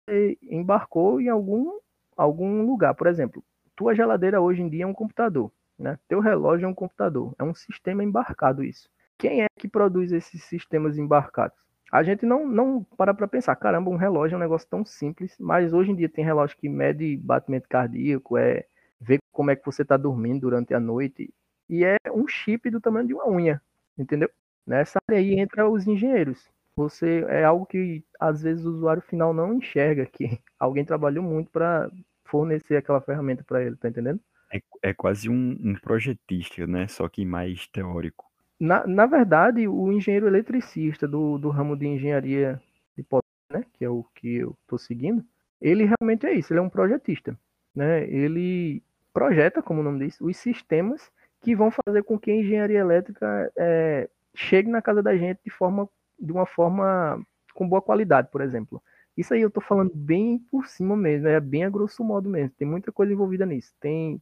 E 0.09 0.39
embarcou 0.43 1.21
em 1.21 1.29
algum, 1.29 1.79
algum 2.17 2.65
lugar. 2.65 2.95
Por 2.95 3.07
exemplo, 3.07 3.45
tua 3.77 3.95
geladeira 3.95 4.41
hoje 4.41 4.63
em 4.63 4.69
dia 4.69 4.85
é 4.85 4.87
um 4.87 4.95
computador, 4.95 5.53
né? 5.79 5.99
Teu 6.09 6.21
relógio 6.21 6.67
é 6.67 6.69
um 6.69 6.75
computador. 6.75 7.35
É 7.39 7.45
um 7.45 7.55
sistema 7.55 8.05
embarcado 8.05 8.63
isso 8.63 8.89
quem 9.19 9.43
é 9.43 9.47
que 9.59 9.69
produz 9.69 10.13
esses 10.13 10.45
sistemas 10.45 10.97
embarcados? 10.97 11.59
A 11.91 12.03
gente 12.03 12.27
não, 12.27 12.47
não 12.47 12.85
para 12.97 13.15
para 13.15 13.27
pensar, 13.27 13.57
caramba, 13.57 13.91
um 13.91 13.97
relógio 13.97 14.35
é 14.35 14.39
um 14.39 14.41
negócio 14.41 14.69
tão 14.69 14.85
simples, 14.85 15.35
mas 15.39 15.73
hoje 15.73 15.91
em 15.91 15.95
dia 15.95 16.09
tem 16.09 16.25
relógio 16.25 16.57
que 16.57 16.69
mede 16.69 17.17
batimento 17.17 17.69
cardíaco, 17.69 18.37
é 18.37 18.67
ver 19.01 19.19
como 19.33 19.51
é 19.51 19.57
que 19.57 19.65
você 19.65 19.83
está 19.83 19.97
dormindo 19.97 20.41
durante 20.43 20.75
a 20.75 20.81
noite, 20.81 21.33
e 21.69 21.85
é 21.85 21.97
um 22.13 22.27
chip 22.27 22.71
do 22.71 22.81
tamanho 22.81 23.07
de 23.07 23.15
uma 23.15 23.29
unha, 23.29 23.63
entendeu? 23.97 24.31
Nessa 24.67 25.01
área 25.09 25.19
aí 25.19 25.39
entra 25.39 25.69
os 25.69 25.87
engenheiros. 25.87 26.47
Você 26.77 27.25
é 27.29 27.43
algo 27.43 27.67
que 27.67 28.05
às 28.21 28.43
vezes 28.43 28.65
o 28.65 28.71
usuário 28.71 29.03
final 29.03 29.33
não 29.33 29.55
enxerga 29.55 30.07
que 30.07 30.39
alguém 30.61 30.85
trabalhou 30.85 31.25
muito 31.25 31.51
para 31.51 31.91
fornecer 32.25 32.77
aquela 32.77 33.01
ferramenta 33.01 33.43
para 33.43 33.63
ele, 33.63 33.77
tá 33.77 33.89
entendendo? 33.89 34.21
É, 34.53 34.61
é 34.83 34.95
quase 34.95 35.29
um, 35.29 35.59
um 35.61 35.75
projetista, 35.75 36.67
né? 36.67 36.87
Só 36.87 37.09
que 37.09 37.25
mais 37.25 37.67
teórico. 37.67 38.28
Na, 38.61 38.87
na 38.87 39.07
verdade, 39.07 39.69
o 39.69 39.93
engenheiro 39.93 40.27
eletricista 40.27 41.07
do, 41.07 41.39
do 41.39 41.49
ramo 41.49 41.77
de 41.77 41.87
engenharia 41.87 42.61
de 42.97 43.03
potência, 43.03 43.29
né, 43.53 43.65
que 43.73 43.85
é 43.85 43.89
o 43.89 44.05
que 44.15 44.37
eu 44.37 44.57
estou 44.63 44.79
seguindo, 44.79 45.25
ele 45.61 45.85
realmente 45.85 46.27
é 46.27 46.33
isso, 46.33 46.53
ele 46.53 46.61
é 46.61 46.63
um 46.63 46.69
projetista. 46.69 47.39
Né? 47.75 48.05
Ele 48.11 48.83
projeta, 49.13 49.63
como 49.63 49.81
o 49.81 49.85
nome 49.85 50.07
diz, 50.07 50.21
os 50.21 50.37
sistemas 50.37 51.11
que 51.41 51.55
vão 51.55 51.71
fazer 51.71 52.03
com 52.03 52.19
que 52.19 52.31
a 52.31 52.37
engenharia 52.37 52.81
elétrica 52.81 53.53
é, 53.57 54.09
chegue 54.35 54.69
na 54.69 54.83
casa 54.83 55.03
da 55.03 55.17
gente 55.17 55.41
de, 55.45 55.51
forma, 55.51 55.89
de 56.19 56.33
uma 56.33 56.47
forma 56.47 57.25
com 57.55 57.69
boa 57.69 57.83
qualidade, 57.83 58.29
por 58.31 58.41
exemplo. 58.41 58.83
Isso 59.17 59.35
aí 59.35 59.41
eu 59.41 59.49
estou 59.49 59.63
falando 59.63 59.93
bem 59.95 60.39
por 60.51 60.67
cima 60.67 60.97
mesmo, 60.97 61.27
é 61.27 61.41
bem 61.41 61.65
a 61.65 61.71
grosso 61.71 62.05
modo 62.05 62.29
mesmo. 62.29 62.55
Tem 62.57 62.67
muita 62.67 62.93
coisa 62.93 63.13
envolvida 63.13 63.45
nisso. 63.45 63.73
Tem 63.81 64.21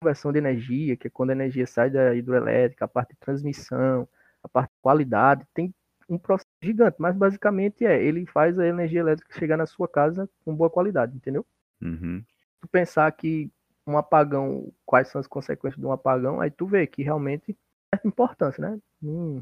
conversão 0.00 0.32
de 0.32 0.38
energia, 0.38 0.96
que 0.96 1.08
é 1.08 1.10
quando 1.10 1.30
a 1.30 1.34
energia 1.34 1.66
sai 1.66 1.90
da 1.90 2.14
hidroelétrica, 2.14 2.84
a 2.84 2.88
parte 2.88 3.10
de 3.10 3.16
transmissão, 3.18 4.08
a 4.42 4.48
parte 4.48 4.70
de 4.70 4.80
qualidade, 4.80 5.46
tem 5.52 5.74
um 6.08 6.18
processo 6.18 6.48
gigante, 6.62 6.96
mas 6.98 7.14
basicamente 7.14 7.84
é, 7.84 8.02
ele 8.02 8.24
faz 8.26 8.58
a 8.58 8.66
energia 8.66 9.00
elétrica 9.00 9.38
chegar 9.38 9.56
na 9.56 9.66
sua 9.66 9.86
casa 9.86 10.28
com 10.44 10.54
boa 10.54 10.70
qualidade, 10.70 11.14
entendeu? 11.14 11.44
Uhum. 11.82 12.24
Tu 12.60 12.68
pensar 12.68 13.10
que 13.12 13.50
um 13.86 13.98
apagão, 13.98 14.72
quais 14.86 15.08
são 15.08 15.20
as 15.20 15.26
consequências 15.26 15.80
de 15.80 15.86
um 15.86 15.92
apagão, 15.92 16.40
aí 16.40 16.50
tu 16.50 16.66
vê 16.66 16.86
que 16.86 17.02
realmente 17.02 17.56
é 17.92 17.98
importância, 18.06 18.60
né? 18.60 18.78
Hum. 19.02 19.40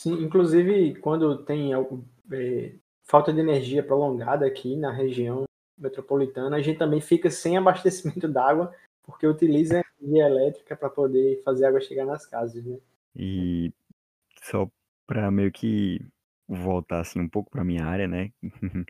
Sim, 0.00 0.22
inclusive 0.22 0.94
quando 0.96 1.44
tem 1.44 1.72
é, 1.74 2.74
falta 3.04 3.32
de 3.32 3.40
energia 3.40 3.82
prolongada 3.82 4.46
aqui 4.46 4.76
na 4.76 4.92
região 4.92 5.44
metropolitana, 5.76 6.56
a 6.56 6.62
gente 6.62 6.78
também 6.78 7.00
fica 7.00 7.30
sem 7.30 7.56
abastecimento 7.58 8.28
d'água 8.28 8.74
porque 9.02 9.26
utiliza 9.26 9.82
energia 10.00 10.26
elétrica 10.26 10.76
para 10.76 10.88
poder 10.88 11.42
fazer 11.42 11.64
a 11.64 11.68
água 11.68 11.80
chegar 11.80 12.04
nas 12.04 12.26
casas, 12.26 12.64
né? 12.64 12.78
E 13.14 13.72
só 14.42 14.70
para 15.06 15.30
meio 15.30 15.50
que 15.50 16.00
voltar 16.48 17.00
assim 17.00 17.20
um 17.20 17.28
pouco 17.28 17.50
para 17.50 17.64
minha 17.64 17.84
área, 17.84 18.06
né? 18.06 18.32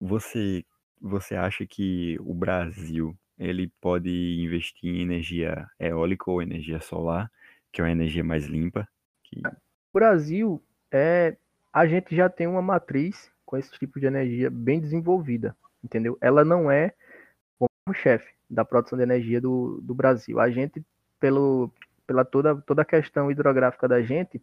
Você 0.00 0.64
você 1.00 1.36
acha 1.36 1.64
que 1.64 2.16
o 2.20 2.34
Brasil 2.34 3.16
ele 3.38 3.68
pode 3.80 4.10
investir 4.40 4.90
em 4.90 5.00
energia 5.00 5.68
eólica 5.78 6.28
ou 6.28 6.42
energia 6.42 6.80
solar, 6.80 7.30
que 7.72 7.80
é 7.80 7.84
uma 7.84 7.90
energia 7.90 8.24
mais 8.24 8.46
limpa? 8.46 8.86
Que... 9.22 9.40
O 9.46 9.52
Brasil 9.94 10.62
é 10.92 11.36
a 11.72 11.86
gente 11.86 12.16
já 12.16 12.28
tem 12.28 12.46
uma 12.46 12.62
matriz 12.62 13.30
com 13.44 13.56
esse 13.56 13.70
tipo 13.72 14.00
de 14.00 14.06
energia 14.06 14.50
bem 14.50 14.80
desenvolvida, 14.80 15.56
entendeu? 15.82 16.18
Ela 16.20 16.44
não 16.44 16.70
é 16.70 16.92
como 17.58 17.94
chefe 17.94 18.37
da 18.48 18.64
produção 18.64 18.96
de 18.96 19.04
energia 19.04 19.40
do, 19.40 19.80
do 19.82 19.94
Brasil. 19.94 20.40
A 20.40 20.50
gente, 20.50 20.84
pelo, 21.20 21.70
pela 22.06 22.24
toda, 22.24 22.56
toda 22.62 22.82
a 22.82 22.84
questão 22.84 23.30
hidrográfica 23.30 23.86
da 23.86 24.00
gente, 24.00 24.42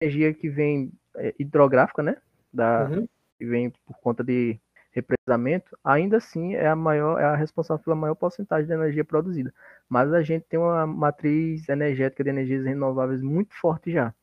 energia 0.00 0.32
que 0.32 0.48
vem 0.48 0.92
é, 1.16 1.34
hidrográfica, 1.38 2.02
né? 2.02 2.16
Da, 2.52 2.88
uhum. 2.88 3.08
Que 3.38 3.44
vem 3.44 3.70
por 3.70 3.98
conta 3.98 4.22
de 4.24 4.58
represamento, 4.96 5.76
ainda 5.84 6.16
assim 6.16 6.54
é 6.54 6.68
a 6.68 6.74
maior, 6.74 7.20
é 7.20 7.24
a 7.24 7.36
responsável 7.36 7.84
pela 7.84 7.94
maior 7.94 8.14
porcentagem 8.14 8.66
de 8.66 8.72
energia 8.72 9.04
produzida. 9.04 9.52
Mas 9.86 10.10
a 10.12 10.22
gente 10.22 10.46
tem 10.48 10.58
uma 10.58 10.86
matriz 10.86 11.68
energética 11.68 12.24
de 12.24 12.30
energias 12.30 12.64
renováveis 12.64 13.20
muito 13.20 13.54
forte 13.56 13.92
já. 13.92 14.14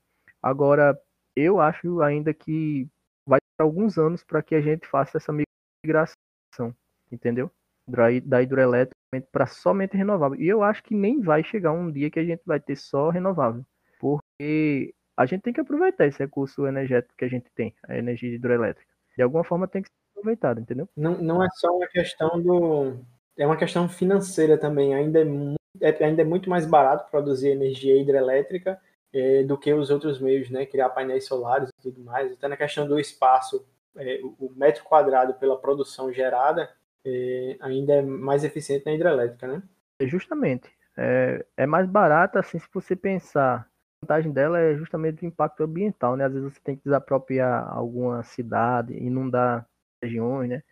Agora, 0.41 1.00
eu 1.36 1.60
acho 1.60 2.01
ainda 2.01 2.33
que 2.33 2.89
vai 3.25 3.39
ter 3.39 3.63
alguns 3.63 4.00
anos 4.00 4.24
para 4.24 4.41
que 4.41 4.55
a 4.55 4.62
gente 4.62 4.88
faça 4.88 5.17
essa 5.17 5.31
migração, 5.31 6.75
entendeu? 7.12 7.51
Da 7.88 8.42
hidrelétrica 8.42 8.96
para 9.32 9.46
somente 9.46 9.96
renovável. 9.96 10.40
E 10.40 10.48
eu 10.48 10.63
acho 10.63 10.84
que 10.84 10.96
nem 10.96 11.22
vai 11.22 11.44
chegar 11.44 11.72
um 11.72 11.92
dia 11.92 12.10
que 12.10 12.20
a 12.20 12.24
gente 12.24 12.42
vai 12.46 12.60
ter 12.60 12.75
só 12.75 13.10
renovável, 13.10 13.63
porque 14.00 14.94
a 15.16 15.25
gente 15.25 15.42
tem 15.42 15.54
que 15.54 15.62
aproveitar 15.62 16.08
esse 16.08 16.20
recurso 16.20 16.66
energético 16.66 17.13
que 17.18 17.25
a 17.25 17.30
gente 17.30 17.50
tem, 17.54 17.75
a 17.88 17.98
energia 17.98 18.34
hidrelétrica. 18.34 18.92
De 19.16 19.22
alguma 19.22 19.44
forma 19.44 19.68
tem 19.68 19.82
que 19.82 19.90
ser 19.90 20.20
aproveitado, 20.20 20.60
entendeu? 20.60 20.90
Não, 20.96 21.18
não 21.18 21.44
é 21.44 21.48
só 21.56 21.75
uma 21.75 21.88
questão 21.88 22.42
do. 22.42 23.00
É 23.38 23.46
uma 23.46 23.58
questão 23.58 23.88
financeira 23.88 24.58
também. 24.58 24.94
Ainda 24.96 25.20
é, 25.20 25.24
muito, 25.24 25.60
é, 25.82 26.04
ainda 26.04 26.22
é 26.22 26.25
muito 26.25 26.50
mais 26.50 26.66
barato 26.66 27.10
produzir 27.12 27.50
energia 27.50 28.00
hidrelétrica 28.00 28.80
é, 29.12 29.44
do 29.44 29.58
que 29.58 29.72
os 29.74 29.92
outros 29.92 30.20
meios, 30.20 30.50
né? 30.50 30.66
Criar 30.66 30.90
painéis 30.90 31.28
solares 31.28 31.70
e 31.70 31.82
tudo 31.82 32.02
mais. 32.02 32.32
Até 32.32 32.48
na 32.48 32.58
questão 32.58 32.88
do 32.88 33.00
espaço, 33.00 33.66
é, 33.96 34.20
o 34.40 34.52
metro 34.56 34.84
quadrado 34.84 35.36
pela 35.36 35.60
produção 35.60 36.12
gerada 36.12 36.70
é, 37.05 37.57
ainda 37.60 37.93
é 37.93 38.01
mais 38.01 38.43
eficiente 38.43 38.86
na 38.86 38.93
hidrelétrica, 38.93 39.48
né? 39.48 39.63
Justamente. 40.01 40.69
É, 40.95 41.45
é 41.57 41.65
mais 41.65 41.88
barata, 41.88 42.39
assim, 42.39 42.60
se 42.60 42.67
você 42.72 42.95
pensar 42.95 43.67
vantagem 44.03 44.31
dela 44.31 44.60
é 44.60 44.75
justamente 44.75 45.24
o 45.24 45.25
impacto 45.25 45.63
ambiental, 45.63 46.15
né? 46.15 46.25
Às 46.25 46.33
vezes 46.33 46.53
você 46.53 46.60
tem 46.60 46.75
que 46.75 46.83
desapropriar 46.83 47.67
alguma 47.74 48.22
cidade, 48.24 48.93
inundar 48.93 49.67
regiões, 50.01 50.50
né? 50.50 50.63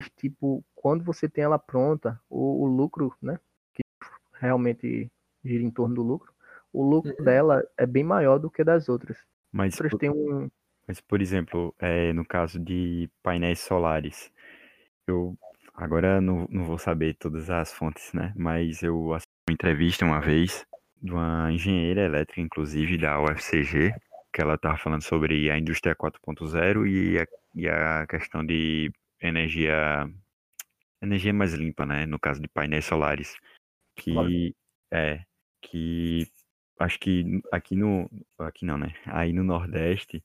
Mas, 0.00 0.10
tipo, 0.16 0.64
quando 0.74 1.04
você 1.04 1.28
tem 1.28 1.44
ela 1.44 1.58
pronta, 1.58 2.20
o, 2.28 2.64
o 2.64 2.66
lucro, 2.66 3.14
né? 3.22 3.38
Que 3.72 3.82
realmente 4.34 5.10
gira 5.44 5.62
em 5.62 5.70
torno 5.70 5.94
do 5.94 6.02
lucro, 6.02 6.32
o 6.72 6.82
lucro 6.82 7.14
uhum. 7.18 7.24
dela 7.24 7.64
é 7.76 7.86
bem 7.86 8.04
maior 8.04 8.38
do 8.38 8.50
que 8.50 8.64
das 8.64 8.88
outras. 8.88 9.16
Mas, 9.52 9.74
outras 9.74 9.92
por, 9.92 10.10
um... 10.10 10.50
mas 10.86 11.00
por 11.00 11.22
exemplo, 11.22 11.74
é, 11.78 12.12
no 12.12 12.26
caso 12.26 12.58
de 12.58 13.08
painéis 13.22 13.60
solares, 13.60 14.30
eu 15.06 15.38
agora 15.78 16.20
não, 16.20 16.46
não 16.50 16.64
vou 16.64 16.78
saber 16.78 17.14
todas 17.14 17.48
as 17.48 17.72
fontes, 17.72 18.12
né? 18.12 18.32
Mas 18.36 18.82
eu 18.82 19.14
assisti 19.14 19.30
uma 19.48 19.54
entrevista 19.54 20.04
uma 20.04 20.20
vez 20.20 20.66
de 21.00 21.12
uma 21.12 21.50
engenheira 21.52 22.02
elétrica, 22.02 22.40
inclusive 22.40 22.98
da 22.98 23.20
UFCG, 23.20 23.94
que 24.32 24.42
ela 24.42 24.54
estava 24.54 24.76
falando 24.76 25.02
sobre 25.02 25.50
a 25.50 25.56
indústria 25.56 25.94
4.0 25.94 26.86
e 26.86 27.18
a, 27.18 27.26
e 27.54 27.68
a 27.68 28.06
questão 28.06 28.44
de 28.44 28.90
energia 29.20 30.08
energia 31.00 31.32
mais 31.32 31.54
limpa, 31.54 31.86
né? 31.86 32.06
No 32.06 32.18
caso 32.18 32.40
de 32.40 32.48
painéis 32.48 32.84
solares, 32.84 33.36
que 33.94 34.12
claro. 34.12 34.28
é 34.92 35.22
que 35.62 36.26
acho 36.78 36.98
que 36.98 37.40
aqui 37.52 37.76
no 37.76 38.10
aqui 38.38 38.64
não, 38.64 38.76
né? 38.76 38.92
Aí 39.06 39.32
no 39.32 39.44
Nordeste 39.44 40.22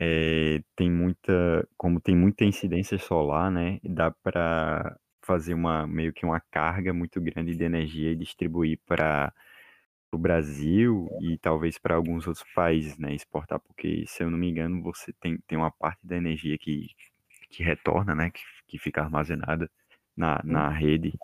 é, 0.00 0.62
tem 0.76 0.90
muita, 0.90 1.68
como 1.76 2.00
tem 2.00 2.16
muita 2.16 2.44
incidência 2.44 2.98
solar, 2.98 3.50
né? 3.50 3.78
Dá 3.84 4.10
para 4.10 4.96
fazer 5.22 5.54
uma 5.54 5.86
meio 5.86 6.12
que 6.12 6.26
uma 6.26 6.40
carga 6.50 6.92
muito 6.92 7.20
grande 7.20 7.54
de 7.54 7.64
energia 7.64 8.10
e 8.12 8.16
distribuir 8.16 8.78
para 8.86 9.32
o 10.12 10.18
Brasil 10.18 11.08
e 11.22 11.38
talvez 11.38 11.78
para 11.78 11.94
alguns 11.94 12.26
outros 12.26 12.44
países, 12.54 12.98
né, 12.98 13.14
exportar, 13.14 13.58
porque 13.60 14.04
se 14.06 14.22
eu 14.22 14.30
não 14.30 14.36
me 14.36 14.50
engano, 14.50 14.82
você 14.82 15.12
tem, 15.14 15.38
tem 15.46 15.56
uma 15.56 15.70
parte 15.70 16.06
da 16.06 16.16
energia 16.16 16.58
que, 16.58 16.88
que 17.48 17.62
retorna, 17.62 18.14
né, 18.14 18.30
que, 18.30 18.42
que 18.66 18.78
fica 18.78 19.00
armazenada 19.00 19.70
na, 20.14 20.38
na 20.44 20.68
rede. 20.68 21.18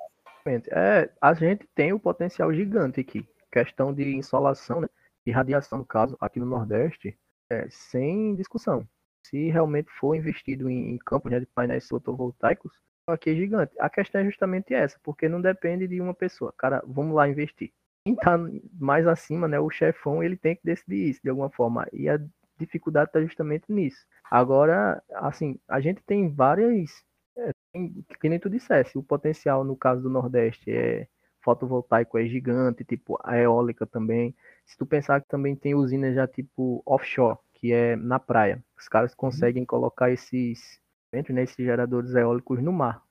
É, 0.70 1.10
a 1.20 1.34
gente 1.34 1.68
tem 1.74 1.92
o 1.92 1.96
um 1.96 1.98
potencial 1.98 2.52
gigante 2.54 3.00
aqui, 3.00 3.28
questão 3.52 3.92
de 3.92 4.16
insolação, 4.16 4.80
né, 4.80 4.88
de 5.26 5.32
radiação, 5.32 5.78
no 5.78 5.84
caso, 5.84 6.16
aqui 6.18 6.40
no 6.40 6.46
Nordeste, 6.46 7.14
é, 7.50 7.68
sem 7.70 8.34
discussão. 8.34 8.86
Se 9.24 9.50
realmente 9.50 9.90
for 9.98 10.14
investido 10.14 10.70
em, 10.70 10.94
em 10.94 10.98
campos 10.98 11.30
né, 11.30 11.40
de 11.40 11.46
painéis 11.46 11.88
fotovoltaicos, 11.88 12.72
aqui 13.06 13.30
é 13.30 13.34
gigante. 13.34 13.74
A 13.78 13.90
questão 13.90 14.20
é 14.20 14.24
justamente 14.24 14.74
essa, 14.74 14.98
porque 15.02 15.28
não 15.28 15.40
depende 15.40 15.86
de 15.86 16.00
uma 16.00 16.14
pessoa. 16.14 16.52
Cara, 16.56 16.82
vamos 16.86 17.14
lá 17.14 17.28
investir 17.28 17.72
quem 18.08 18.14
tá 18.14 18.38
mais 18.80 19.06
acima, 19.06 19.46
né, 19.46 19.60
o 19.60 19.70
chefão, 19.70 20.22
ele 20.22 20.36
tem 20.36 20.56
que 20.56 20.62
decidir 20.64 21.10
isso 21.10 21.20
de 21.22 21.28
alguma 21.28 21.50
forma. 21.50 21.86
E 21.92 22.08
a 22.08 22.18
dificuldade 22.58 23.10
está 23.10 23.20
justamente 23.20 23.64
nisso. 23.68 24.06
Agora, 24.30 25.02
assim, 25.14 25.58
a 25.68 25.80
gente 25.80 26.02
tem 26.02 26.28
várias, 26.28 26.90
é, 27.36 27.52
tem, 27.72 28.04
que 28.20 28.28
nem 28.28 28.38
tu 28.38 28.48
dissesse, 28.48 28.96
o 28.96 29.02
potencial 29.02 29.64
no 29.64 29.76
caso 29.76 30.02
do 30.02 30.10
Nordeste 30.10 30.70
é 30.70 31.06
fotovoltaico 31.42 32.18
é 32.18 32.26
gigante, 32.26 32.84
tipo 32.84 33.18
a 33.22 33.36
eólica 33.38 33.86
também. 33.86 34.34
Se 34.68 34.76
tu 34.76 34.84
pensar 34.84 35.20
que 35.22 35.28
também 35.28 35.56
tem 35.56 35.74
usinas 35.74 36.14
já 36.14 36.28
tipo 36.28 36.82
offshore, 36.84 37.38
que 37.54 37.72
é 37.72 37.96
na 37.96 38.20
praia, 38.20 38.62
os 38.76 38.86
caras 38.86 39.12
uhum. 39.12 39.16
conseguem 39.16 39.62
uhum. 39.62 39.66
colocar 39.66 40.10
esses, 40.10 40.78
nesses 41.10 41.34
né, 41.34 41.64
geradores 41.64 42.14
eólicos 42.14 42.62
no 42.62 42.70
mar. 42.70 43.02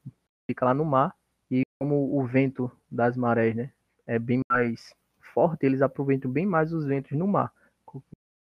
Fica 0.45 0.65
lá 0.65 0.73
no 0.73 0.85
mar 0.85 1.15
e 1.49 1.63
como 1.79 2.15
o 2.15 2.25
vento 2.25 2.71
das 2.89 3.17
marés, 3.17 3.55
né, 3.55 3.71
é 4.05 4.19
bem 4.19 4.41
mais 4.49 4.93
forte, 5.33 5.65
eles 5.65 5.81
aproveitam 5.81 6.31
bem 6.31 6.45
mais 6.45 6.71
os 6.71 6.85
ventos 6.85 7.11
no 7.17 7.27
mar, 7.27 7.51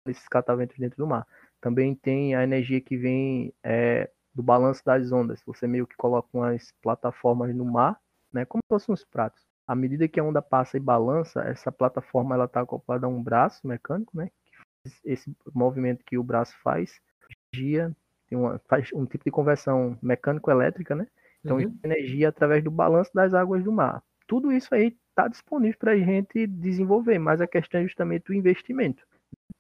esses 0.08 0.27
cataventos 0.27 0.77
dentro 0.77 0.98
do 0.98 1.08
mar. 1.08 1.25
Também 1.62 1.96
tem 1.96 2.36
a 2.36 2.43
energia 2.43 2.82
que 2.82 2.98
vem 2.98 3.53
é, 3.63 4.10
do 4.34 4.41
balanço 4.41 4.84
das 4.84 5.12
ondas. 5.12 5.41
Você 5.46 5.67
meio 5.67 5.88
que 5.88 5.96
coloca 5.96 6.27
umas 6.34 6.74
plataformas 6.82 7.55
no 7.55 7.63
mar, 7.63 8.01
né, 8.34 8.43
como 8.43 8.62
se 8.63 8.67
fossem 8.67 8.91
uns 8.91 9.05
pratos. 9.05 9.52
À 9.67 9.75
medida 9.75 10.08
que 10.08 10.20
a 10.20 10.24
onda 10.24 10.41
passa 10.41 10.77
e 10.77 10.79
balança, 10.79 11.41
essa 11.41 11.72
plataforma 11.72 12.36
ela 12.36 12.46
está 12.46 12.62
acoplada 12.62 13.05
a 13.05 13.10
um 13.10 13.24
braço 13.24 13.65
mecânico, 13.67 14.17
né, 14.17 14.29
que 14.46 14.58
faz 14.58 15.01
esse 15.05 15.36
movimento 15.53 16.03
que 16.05 16.17
o 16.17 16.24
braço 16.24 16.55
faz, 16.62 17.00
energia, 17.53 17.96
tem 18.27 18.38
uma, 18.38 18.60
faz 18.67 18.89
um 18.93 19.05
tipo 19.05 19.24
de 19.24 19.32
conversão 19.32 19.98
mecânico-elétrica, 20.01 20.96
né? 20.96 21.08
Então, 21.43 21.58
uhum. 21.58 21.77
energia 21.84 22.29
através 22.29 22.63
do 22.63 22.72
balanço 22.72 23.12
das 23.13 23.34
águas 23.34 23.63
do 23.63 23.72
mar. 23.72 24.01
Tudo 24.27 24.51
isso 24.51 24.74
aí 24.74 24.98
está 25.10 25.27
disponível 25.27 25.77
para 25.77 25.91
a 25.91 25.98
gente 25.98 26.48
desenvolver, 26.48 27.20
mas 27.20 27.41
a 27.41 27.48
questão 27.48 27.82
é 27.82 27.84
justamente 27.84 28.32
o 28.32 28.34
investimento. 28.34 29.05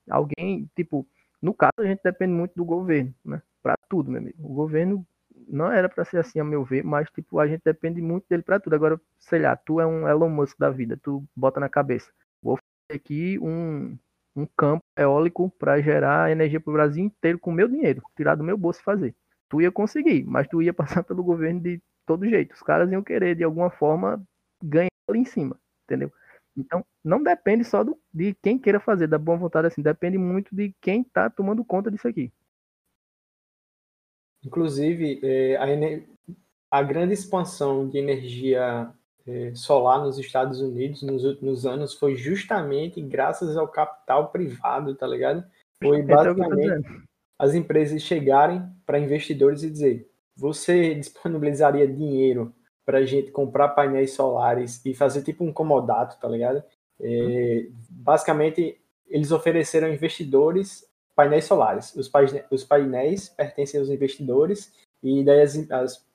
Alguém, 0.09 0.69
tipo, 0.75 1.05
no 1.41 1.53
caso 1.53 1.73
a 1.77 1.85
gente 1.85 2.01
depende 2.01 2.33
muito 2.33 2.53
do 2.55 2.65
governo, 2.65 3.13
né? 3.23 3.41
Para 3.61 3.75
tudo, 3.89 4.09
meu 4.09 4.21
amigo. 4.21 4.37
O 4.39 4.53
governo 4.53 5.05
não 5.47 5.71
era 5.71 5.89
para 5.89 6.05
ser 6.05 6.17
assim, 6.19 6.39
a 6.39 6.43
meu 6.43 6.63
ver, 6.63 6.83
mas 6.83 7.09
tipo, 7.11 7.39
a 7.39 7.47
gente 7.47 7.61
depende 7.63 8.01
muito 8.01 8.25
dele 8.29 8.43
para 8.43 8.59
tudo. 8.59 8.75
Agora, 8.75 8.99
sei 9.19 9.39
lá, 9.39 9.55
tu 9.55 9.79
é 9.79 9.85
um 9.85 10.07
Elon 10.07 10.29
Musk 10.29 10.57
da 10.57 10.69
vida, 10.69 10.97
tu 11.01 11.23
bota 11.35 11.59
na 11.59 11.69
cabeça. 11.69 12.11
Vou 12.41 12.57
fazer 12.57 12.99
aqui 12.99 13.39
um, 13.39 13.97
um 14.35 14.45
campo 14.57 14.83
eólico 14.97 15.49
para 15.59 15.81
gerar 15.81 16.31
energia 16.31 16.59
para 16.59 16.71
o 16.71 16.73
Brasil 16.73 17.03
inteiro 17.03 17.39
com 17.39 17.51
meu 17.51 17.67
dinheiro, 17.67 18.01
tirar 18.15 18.35
do 18.35 18.43
meu 18.43 18.57
bolso 18.57 18.79
e 18.81 18.83
fazer. 18.83 19.15
Tu 19.49 19.61
ia 19.61 19.71
conseguir, 19.71 20.23
mas 20.25 20.47
tu 20.47 20.61
ia 20.61 20.73
passar 21.01 21.03
pelo 21.03 21.23
governo 21.23 21.59
de 21.59 21.81
todo 22.05 22.27
jeito. 22.27 22.53
Os 22.53 22.61
caras 22.61 22.91
iam 22.91 23.03
querer, 23.03 23.35
de 23.35 23.43
alguma 23.43 23.69
forma, 23.69 24.21
ganhar 24.61 24.89
ali 25.07 25.19
em 25.19 25.25
cima, 25.25 25.59
entendeu? 25.85 26.11
Então, 26.55 26.85
não 27.03 27.21
depende 27.21 27.63
só 27.63 27.83
do, 27.83 27.99
de 28.13 28.35
quem 28.41 28.59
queira 28.59 28.79
fazer, 28.79 29.07
da 29.07 29.17
boa 29.17 29.37
vontade 29.37 29.67
assim, 29.67 29.81
depende 29.81 30.17
muito 30.17 30.55
de 30.55 30.73
quem 30.81 31.01
está 31.01 31.29
tomando 31.29 31.65
conta 31.65 31.89
disso 31.89 32.07
aqui. 32.07 32.31
Inclusive, 34.45 35.19
é, 35.23 35.55
a, 35.57 36.79
a, 36.79 36.83
grande 36.83 37.13
expansão 37.13 37.87
de 37.87 37.97
energia 37.97 38.89
é, 39.25 39.53
solar 39.55 40.03
nos 40.03 40.17
Estados 40.17 40.59
Unidos 40.59 41.01
nos 41.01 41.23
últimos 41.23 41.65
anos 41.65 41.93
foi 41.93 42.15
justamente 42.15 43.01
graças 43.01 43.55
ao 43.55 43.67
capital 43.67 44.29
privado, 44.29 44.93
tá 44.95 45.07
ligado? 45.07 45.43
Foi 45.81 45.99
é 45.99 46.03
basicamente 46.03 46.85
as 47.39 47.55
empresas 47.55 48.01
chegarem 48.01 48.63
para 48.85 48.99
investidores 48.99 49.63
e 49.63 49.69
dizer: 49.69 50.09
você 50.35 50.93
disponibilizaria 50.95 51.87
dinheiro 51.87 52.53
para 52.85 52.99
a 52.99 53.05
gente 53.05 53.31
comprar 53.31 53.69
painéis 53.69 54.11
solares 54.11 54.85
e 54.85 54.93
fazer 54.93 55.23
tipo 55.23 55.43
um 55.43 55.53
comodato, 55.53 56.19
tá 56.19 56.27
ligado? 56.27 56.61
É, 56.99 57.67
basicamente, 57.89 58.77
eles 59.07 59.31
ofereceram 59.31 59.93
investidores 59.93 60.85
painéis 61.15 61.45
solares. 61.45 61.95
Os 61.95 62.07
painéis, 62.09 62.45
os 62.51 62.63
painéis 62.63 63.29
pertencem 63.29 63.79
aos 63.79 63.89
investidores 63.89 64.73
e 65.01 65.23
daí 65.23 65.41
as, 65.41 65.71
as, 65.71 66.05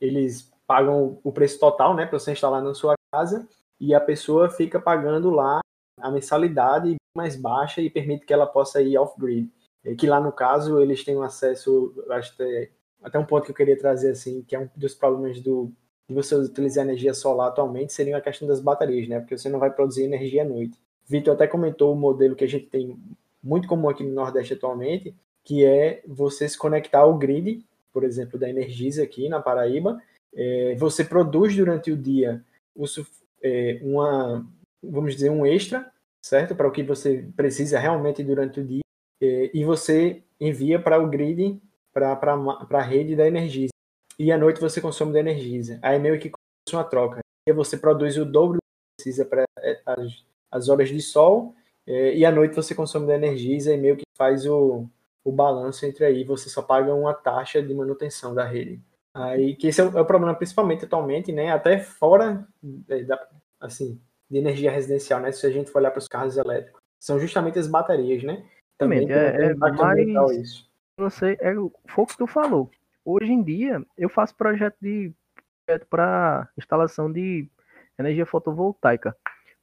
eles 0.00 0.52
pagam 0.66 1.18
o 1.22 1.32
preço 1.32 1.58
total, 1.58 1.94
né, 1.94 2.06
para 2.06 2.18
você 2.18 2.32
instalar 2.32 2.62
na 2.62 2.74
sua 2.74 2.94
casa, 3.12 3.48
e 3.80 3.94
a 3.94 4.00
pessoa 4.00 4.50
fica 4.50 4.80
pagando 4.80 5.30
lá 5.30 5.60
a 6.00 6.10
mensalidade 6.10 6.96
mais 7.16 7.36
baixa 7.36 7.80
e 7.80 7.88
permite 7.88 8.26
que 8.26 8.32
ela 8.32 8.46
possa 8.46 8.82
ir 8.82 8.98
off-grid. 8.98 9.50
Que 9.96 10.06
lá 10.06 10.20
no 10.20 10.32
caso 10.32 10.80
eles 10.80 11.04
têm 11.04 11.22
acesso, 11.22 11.94
acho 12.10 12.36
que 12.36 12.70
até 13.02 13.18
um 13.18 13.24
ponto 13.24 13.44
que 13.44 13.52
eu 13.52 13.54
queria 13.54 13.78
trazer 13.78 14.10
assim, 14.10 14.42
que 14.42 14.56
é 14.56 14.58
um 14.58 14.68
dos 14.76 14.94
problemas 14.94 15.40
do 15.40 15.72
de 16.08 16.14
você 16.14 16.36
utilizar 16.36 16.84
energia 16.84 17.12
solar 17.12 17.48
atualmente 17.48 17.92
seria 17.92 18.16
a 18.16 18.20
questão 18.20 18.46
das 18.46 18.60
baterias, 18.60 19.08
né? 19.08 19.18
Porque 19.18 19.36
você 19.36 19.48
não 19.48 19.58
vai 19.58 19.70
produzir 19.72 20.04
energia 20.04 20.42
à 20.42 20.44
noite. 20.44 20.78
Vitor 21.04 21.34
até 21.34 21.48
comentou 21.48 21.92
o 21.92 21.96
modelo 21.96 22.36
que 22.36 22.44
a 22.44 22.48
gente 22.48 22.66
tem 22.66 22.96
muito 23.46 23.68
comum 23.68 23.88
aqui 23.88 24.02
no 24.02 24.12
Nordeste 24.12 24.54
atualmente, 24.54 25.14
que 25.44 25.64
é 25.64 26.02
você 26.06 26.48
se 26.48 26.58
conectar 26.58 27.00
ao 27.00 27.16
grid, 27.16 27.64
por 27.92 28.02
exemplo, 28.02 28.38
da 28.38 28.50
Energisa 28.50 29.04
aqui 29.04 29.28
na 29.28 29.40
Paraíba. 29.40 30.02
É, 30.34 30.74
você 30.74 31.04
produz 31.04 31.54
durante 31.54 31.92
o 31.92 31.96
dia 31.96 32.44
o, 32.74 32.84
é, 33.42 33.78
uma, 33.82 34.44
vamos 34.82 35.14
dizer, 35.14 35.30
um 35.30 35.46
extra, 35.46 35.90
certo? 36.20 36.56
Para 36.56 36.66
o 36.66 36.72
que 36.72 36.82
você 36.82 37.24
precisa 37.36 37.78
realmente 37.78 38.24
durante 38.24 38.60
o 38.60 38.64
dia. 38.64 38.82
É, 39.22 39.50
e 39.54 39.64
você 39.64 40.22
envia 40.40 40.80
para 40.80 40.98
o 41.00 41.08
grid, 41.08 41.60
para 41.92 42.18
a 42.70 42.82
rede 42.82 43.14
da 43.14 43.26
Energisa. 43.26 43.70
E 44.18 44.32
à 44.32 44.36
noite 44.36 44.60
você 44.60 44.80
consome 44.80 45.12
da 45.12 45.20
Energisa. 45.20 45.78
Aí 45.80 45.98
meio 45.98 46.18
que 46.18 46.32
uma 46.72 46.84
troca. 46.84 47.20
E 47.48 47.52
você 47.52 47.76
produz 47.76 48.16
o 48.16 48.24
dobro 48.24 48.58
que 48.58 49.04
precisa 49.04 49.24
para 49.24 49.44
é, 49.60 49.80
as, 49.86 50.24
as 50.50 50.68
horas 50.68 50.88
de 50.88 51.00
sol. 51.00 51.54
É, 51.86 52.16
e 52.16 52.24
à 52.24 52.32
noite 52.32 52.56
você 52.56 52.74
consome 52.74 53.06
da 53.06 53.14
Energisa 53.14 53.72
e 53.72 53.76
meio 53.76 53.96
que 53.96 54.04
faz 54.16 54.44
o, 54.46 54.88
o 55.24 55.32
balanço 55.32 55.86
entre 55.86 56.04
aí. 56.04 56.24
Você 56.24 56.48
só 56.48 56.62
paga 56.62 56.94
uma 56.94 57.14
taxa 57.14 57.62
de 57.62 57.72
manutenção 57.72 58.34
da 58.34 58.44
rede. 58.44 58.80
Aí, 59.14 59.56
que 59.56 59.68
esse 59.68 59.80
é 59.80 59.84
o, 59.84 59.98
é 59.98 60.00
o 60.00 60.04
problema 60.04 60.34
principalmente 60.34 60.84
atualmente, 60.84 61.32
né? 61.32 61.50
Até 61.50 61.78
fora 61.78 62.46
é, 62.88 63.02
da, 63.02 63.26
assim, 63.60 64.00
de 64.30 64.38
energia 64.38 64.70
residencial, 64.70 65.20
né? 65.20 65.32
Se 65.32 65.46
a 65.46 65.50
gente 65.50 65.70
for 65.70 65.78
olhar 65.78 65.90
para 65.90 66.00
os 66.00 66.08
carros 66.08 66.36
elétricos, 66.36 66.80
são 67.00 67.18
justamente 67.18 67.58
as 67.58 67.66
baterias, 67.66 68.22
né? 68.22 68.44
Também 68.76 69.10
é, 69.10 69.46
é 69.46 69.54
mais 69.54 70.36
isso. 70.36 70.70
Você 70.98 71.36
é 71.40 71.52
o 71.58 71.72
foco 71.88 72.12
que 72.12 72.18
tu 72.18 72.26
falou. 72.26 72.70
Hoje 73.04 73.32
em 73.32 73.42
dia 73.42 73.82
eu 73.96 74.08
faço 74.08 74.34
projeto 74.34 74.76
de 74.82 75.12
para 75.90 76.48
instalação 76.56 77.10
de 77.10 77.48
energia 77.98 78.26
fotovoltaica. 78.26 79.16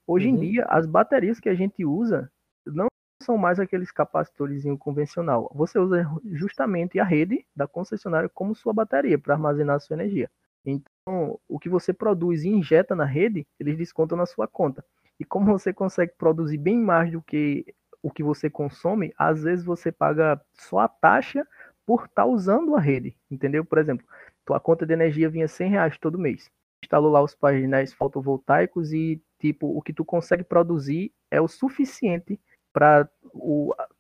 Hoje 0.08 0.28
uhum. 0.28 0.36
em 0.36 0.40
dia 0.40 0.66
as 0.70 0.86
baterias 0.86 1.40
que 1.40 1.50
a 1.50 1.56
gente 1.56 1.86
usa 1.86 2.32
não 2.66 2.88
são 3.22 3.38
mais 3.38 3.60
aqueles 3.60 3.92
capacitores 3.92 4.64
convencional. 4.80 5.50
Você 5.56 5.80
usa 5.80 6.06
justamente 6.26 7.00
a 7.00 7.04
rede 7.04 7.46
da 7.56 7.68
concessionária 7.68 8.30
como 8.30 8.54
sua 8.54 8.74
bateria 8.74 9.18
para 9.18 9.34
armazenar 9.34 9.80
sua 9.80 9.96
energia. 9.96 10.30
Então, 10.66 11.40
o 11.48 11.60
que 11.60 11.70
você 11.70 11.94
produz 11.94 12.44
e 12.44 12.50
injeta 12.50 12.96
na 12.96 13.06
rede, 13.06 13.46
eles 13.60 13.78
descontam 13.78 14.18
na 14.18 14.26
sua 14.26 14.48
conta. 14.48 14.84
E 15.20 15.26
como 15.26 15.46
você 15.46 15.74
consegue 15.74 16.14
produzir 16.18 16.58
bem 16.58 16.78
mais 16.78 17.12
do 17.12 17.22
que 17.22 17.66
o 18.02 18.12
que 18.12 18.24
você 18.24 18.50
consome, 18.50 19.14
às 19.18 19.44
vezes 19.44 19.64
você 19.64 19.92
paga 19.92 20.40
só 20.54 20.80
a 20.80 20.88
taxa 20.88 21.48
por 21.86 22.02
estar 22.06 22.24
tá 22.24 22.26
usando 22.26 22.76
a 22.76 22.80
rede, 22.80 23.16
entendeu? 23.30 23.64
Por 23.64 23.78
exemplo, 23.78 24.06
tua 24.46 24.60
conta 24.60 24.86
de 24.86 24.94
energia 24.94 25.30
vinha 25.30 25.48
100 25.48 25.70
reais 25.70 25.98
todo 25.98 26.20
mês. 26.20 26.50
Instalou 26.94 27.12
lá 27.12 27.22
os 27.22 27.36
painéis 27.36 27.94
fotovoltaicos 27.94 28.94
e, 28.94 29.22
tipo, 29.40 29.78
o 29.78 29.82
que 29.82 29.94
tu 29.94 30.06
consegue 30.06 30.44
produzir 30.44 31.12
é 31.32 31.42
o 31.42 31.48
suficiente 31.48 32.40
para 32.72 33.10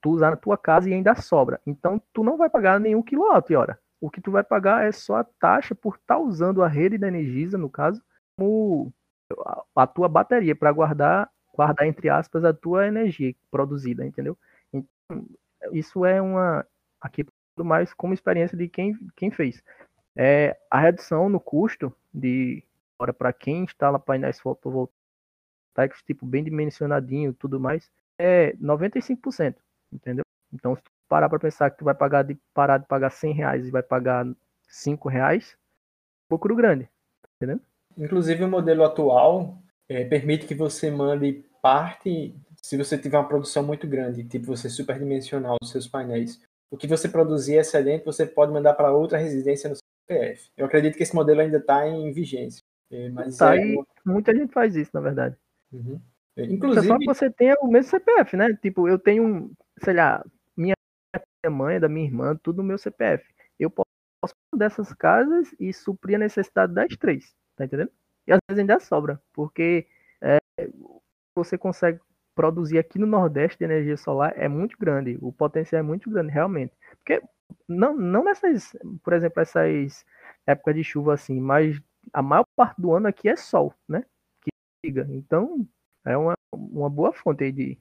tu 0.01 0.11
usar 0.11 0.31
na 0.31 0.37
tua 0.37 0.57
casa 0.57 0.89
e 0.89 0.93
ainda 0.93 1.15
sobra. 1.15 1.59
Então, 1.65 2.01
tu 2.13 2.23
não 2.23 2.37
vai 2.37 2.49
pagar 2.49 2.79
nenhum 2.79 3.01
quilowatt-hora 3.01 3.79
o 4.03 4.09
que 4.09 4.19
tu 4.19 4.31
vai 4.31 4.43
pagar 4.43 4.85
é 4.85 4.91
só 4.91 5.15
a 5.15 5.23
taxa 5.23 5.73
por 5.73 5.95
estar 5.95 6.15
tá 6.15 6.19
usando 6.19 6.61
a 6.61 6.67
rede 6.67 6.97
da 6.97 7.07
Energisa, 7.07 7.57
no 7.57 7.69
caso, 7.69 8.03
como 8.35 8.93
a 9.73 9.87
tua 9.87 10.09
bateria 10.09 10.53
para 10.53 10.73
guardar, 10.73 11.31
guardar 11.53 11.87
entre 11.87 12.09
aspas 12.09 12.43
a 12.43 12.53
tua 12.53 12.85
energia 12.85 13.33
produzida, 13.49 14.05
entendeu? 14.05 14.37
Então, 14.73 15.25
isso 15.71 16.05
é 16.05 16.21
uma 16.21 16.67
aqui 16.99 17.25
mais 17.57 17.93
como 17.93 18.13
experiência 18.13 18.57
de 18.57 18.67
quem, 18.67 18.93
quem 19.15 19.31
fez. 19.31 19.63
É, 20.17 20.57
a 20.69 20.81
redução 20.81 21.29
no 21.29 21.39
custo 21.39 21.95
de 22.13 22.61
para 22.97 23.33
quem 23.33 23.63
instala 23.63 23.99
painéis 23.99 24.39
fotovoltaicos 24.39 26.01
tipo 26.05 26.25
bem 26.25 26.43
dimensionadinho, 26.43 27.33
tudo 27.33 27.59
mais, 27.59 27.89
é 28.19 28.53
95%, 28.57 29.55
entendeu? 29.91 30.23
Então, 30.53 30.75
se 30.75 30.83
tu 30.83 30.91
parar 31.09 31.29
para 31.29 31.39
pensar 31.39 31.69
que 31.71 31.77
tu 31.77 31.85
vai 31.85 31.95
pagar 31.95 32.23
de 32.23 32.37
parar 32.53 32.77
de 32.77 32.87
pagar 32.87 33.09
100 33.09 33.33
reais 33.33 33.67
e 33.67 33.71
vai 33.71 33.83
pagar 33.83 34.25
5 34.67 35.09
reais, 35.09 35.57
lucro 36.29 36.55
grande, 36.55 36.89
entendendo? 37.35 37.61
Inclusive 37.97 38.43
o 38.43 38.47
modelo 38.47 38.83
atual 38.83 39.57
é, 39.87 40.05
permite 40.05 40.47
que 40.47 40.55
você 40.55 40.89
mande 40.89 41.45
parte, 41.61 42.35
se 42.61 42.77
você 42.77 42.97
tiver 42.97 43.17
uma 43.17 43.27
produção 43.27 43.63
muito 43.63 43.87
grande, 43.87 44.23
tipo 44.23 44.47
você 44.47 44.69
superdimensionar 44.69 45.55
os 45.61 45.69
seus 45.69 45.87
painéis, 45.87 46.41
o 46.71 46.77
que 46.77 46.87
você 46.87 47.07
produzir 47.07 47.55
excedente 47.55 48.05
você 48.05 48.25
pode 48.25 48.51
mandar 48.51 48.73
para 48.73 48.91
outra 48.91 49.17
residência 49.17 49.69
no 49.69 49.75
CPF. 49.75 50.49
Eu 50.57 50.65
acredito 50.65 50.97
que 50.97 51.03
esse 51.03 51.15
modelo 51.15 51.41
ainda 51.41 51.57
está 51.57 51.87
em 51.87 52.11
vigência. 52.11 52.63
É, 52.93 53.09
mas 53.09 53.37
tá, 53.37 53.57
é... 53.57 53.75
muita 54.05 54.35
gente 54.35 54.53
faz 54.53 54.75
isso, 54.75 54.91
na 54.93 55.01
verdade. 55.01 55.35
Uhum. 55.71 55.99
Inclusive... 56.37 56.85
É 56.85 56.87
só 56.87 56.99
que 56.99 57.05
você 57.05 57.31
tenha 57.31 57.55
o 57.59 57.67
mesmo 57.67 57.89
CPF, 57.89 58.37
né? 58.37 58.53
Tipo, 58.61 58.87
eu 58.87 58.99
tenho, 58.99 59.51
sei 59.83 59.95
lá, 59.95 60.23
minha 60.55 60.75
mãe, 61.49 61.79
da 61.79 61.89
minha 61.89 62.05
irmã, 62.05 62.35
tudo 62.41 62.57
no 62.57 62.67
meu 62.67 62.77
CPF. 62.77 63.23
Eu 63.59 63.69
posso 63.69 63.89
dessas 64.55 64.93
casas 64.93 65.53
e 65.59 65.73
suprir 65.73 66.15
a 66.15 66.19
necessidade 66.19 66.73
das 66.73 66.95
três, 66.95 67.35
tá 67.55 67.65
entendendo? 67.65 67.91
E 68.27 68.31
às 68.31 68.39
vezes 68.47 68.59
ainda 68.59 68.79
sobra, 68.79 69.21
porque 69.33 69.87
é, 70.21 70.37
você 71.35 71.57
consegue 71.57 71.99
produzir 72.35 72.77
aqui 72.77 72.97
no 72.97 73.07
Nordeste 73.07 73.59
de 73.59 73.65
energia 73.65 73.97
solar 73.97 74.33
é 74.35 74.47
muito 74.47 74.77
grande, 74.77 75.17
o 75.21 75.31
potencial 75.31 75.79
é 75.79 75.83
muito 75.83 76.09
grande, 76.09 76.31
realmente. 76.31 76.73
Porque 76.97 77.21
não, 77.67 77.95
não 77.95 78.23
nessas, 78.23 78.75
por 79.03 79.13
exemplo, 79.13 79.41
essas 79.41 80.05
épocas 80.45 80.75
de 80.75 80.83
chuva 80.83 81.13
assim, 81.13 81.39
mas 81.39 81.81
a 82.11 82.21
maior 82.21 82.45
parte 82.55 82.81
do 82.81 82.93
ano 82.93 83.07
aqui 83.07 83.29
é 83.29 83.35
sol, 83.35 83.73
né? 83.87 84.03
Que 84.41 84.51
liga. 84.83 85.07
Então, 85.11 85.65
é 86.05 86.17
uma, 86.17 86.35
uma 86.51 86.89
boa 86.89 87.13
fonte 87.13 87.43
aí 87.43 87.51
de. 87.51 87.77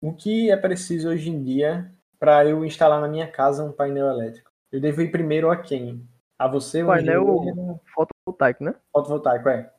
O 0.00 0.12
que 0.12 0.50
é 0.50 0.56
preciso 0.56 1.08
hoje 1.08 1.30
em 1.30 1.42
dia 1.42 1.90
para 2.18 2.44
eu 2.44 2.64
instalar 2.64 3.00
na 3.00 3.08
minha 3.08 3.30
casa 3.30 3.64
um 3.64 3.72
painel 3.72 4.06
elétrico? 4.06 4.50
Eu 4.70 4.80
devo 4.80 5.02
ir 5.02 5.10
primeiro 5.10 5.50
a 5.50 5.56
quem? 5.56 6.06
A 6.38 6.48
você? 6.48 6.84
Painel 6.84 7.22
engenheiro? 7.22 7.80
fotovoltaico, 7.94 8.64
né? 8.64 8.74
Fotovoltaico, 8.92 9.48
é. 9.48 9.72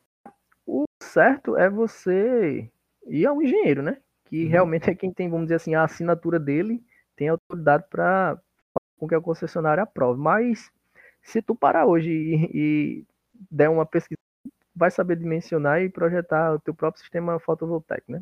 O 0.65 0.85
certo 1.01 1.57
é 1.57 1.69
você 1.69 2.69
ir 3.07 3.25
ao 3.25 3.41
engenheiro, 3.41 3.81
né? 3.81 3.97
Que 4.25 4.45
uhum. 4.45 4.49
realmente 4.49 4.89
é 4.89 4.95
quem 4.95 5.11
tem, 5.11 5.29
vamos 5.29 5.45
dizer 5.45 5.55
assim, 5.55 5.75
a 5.75 5.83
assinatura 5.83 6.39
dele, 6.39 6.83
tem 7.15 7.27
autoridade 7.27 7.85
para 7.89 8.39
com 8.97 9.07
que 9.07 9.15
a 9.15 9.21
concessionária 9.21 9.83
aprove. 9.83 10.19
Mas 10.19 10.71
se 11.21 11.41
tu 11.41 11.55
parar 11.55 11.85
hoje 11.85 12.09
e, 12.09 12.49
e 12.53 13.05
der 13.49 13.69
uma 13.69 13.85
pesquisa, 13.85 14.19
vai 14.75 14.91
saber 14.91 15.15
dimensionar 15.15 15.81
e 15.81 15.89
projetar 15.89 16.53
o 16.53 16.59
teu 16.59 16.73
próprio 16.73 17.01
sistema 17.01 17.39
fotovoltaico, 17.39 18.11
né? 18.11 18.21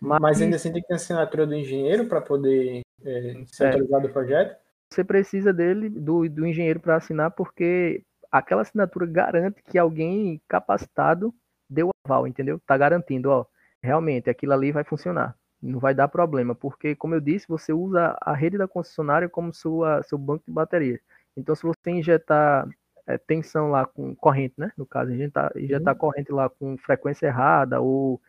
Mas, 0.00 0.20
Mas 0.20 0.42
ainda 0.42 0.56
assim 0.56 0.72
tem 0.72 0.82
que 0.82 0.88
ter 0.88 0.94
assinatura 0.94 1.46
do 1.46 1.54
engenheiro 1.54 2.06
para 2.06 2.20
poder 2.20 2.82
é, 3.04 3.44
ser 3.46 3.64
é. 3.64 3.66
autorizado 3.68 4.06
o 4.08 4.12
projeto? 4.12 4.56
Você 4.92 5.04
precisa 5.04 5.52
dele, 5.52 5.88
do, 5.88 6.28
do 6.28 6.46
engenheiro 6.46 6.80
para 6.80 6.96
assinar, 6.96 7.30
porque 7.30 8.02
aquela 8.30 8.62
assinatura 8.62 9.06
garante 9.06 9.62
que 9.62 9.78
alguém 9.78 10.40
capacitado 10.48 11.34
deu 11.68 11.90
aval, 12.04 12.26
entendeu? 12.26 12.60
Tá 12.66 12.76
garantindo, 12.76 13.30
ó, 13.30 13.46
realmente 13.82 14.28
aquilo 14.28 14.52
ali 14.52 14.72
vai 14.72 14.84
funcionar. 14.84 15.36
Não 15.62 15.78
vai 15.78 15.94
dar 15.94 16.08
problema, 16.08 16.54
porque, 16.54 16.94
como 16.94 17.14
eu 17.14 17.20
disse, 17.20 17.48
você 17.48 17.72
usa 17.72 18.16
a 18.20 18.34
rede 18.34 18.58
da 18.58 18.68
concessionária 18.68 19.28
como 19.28 19.52
sua, 19.54 20.02
seu 20.02 20.18
banco 20.18 20.44
de 20.46 20.52
bateria. 20.52 21.00
Então, 21.36 21.54
se 21.54 21.62
você 21.62 21.90
injetar 21.90 22.68
é, 23.06 23.18
tensão 23.18 23.70
lá 23.70 23.86
com 23.86 24.14
corrente, 24.14 24.54
né? 24.58 24.72
No 24.76 24.86
caso, 24.86 25.12
injetar, 25.12 25.52
injetar 25.56 25.94
uhum. 25.94 26.00
corrente 26.00 26.32
lá 26.32 26.48
com 26.48 26.76
frequência 26.78 27.26
errada 27.26 27.80
ou 27.80 28.20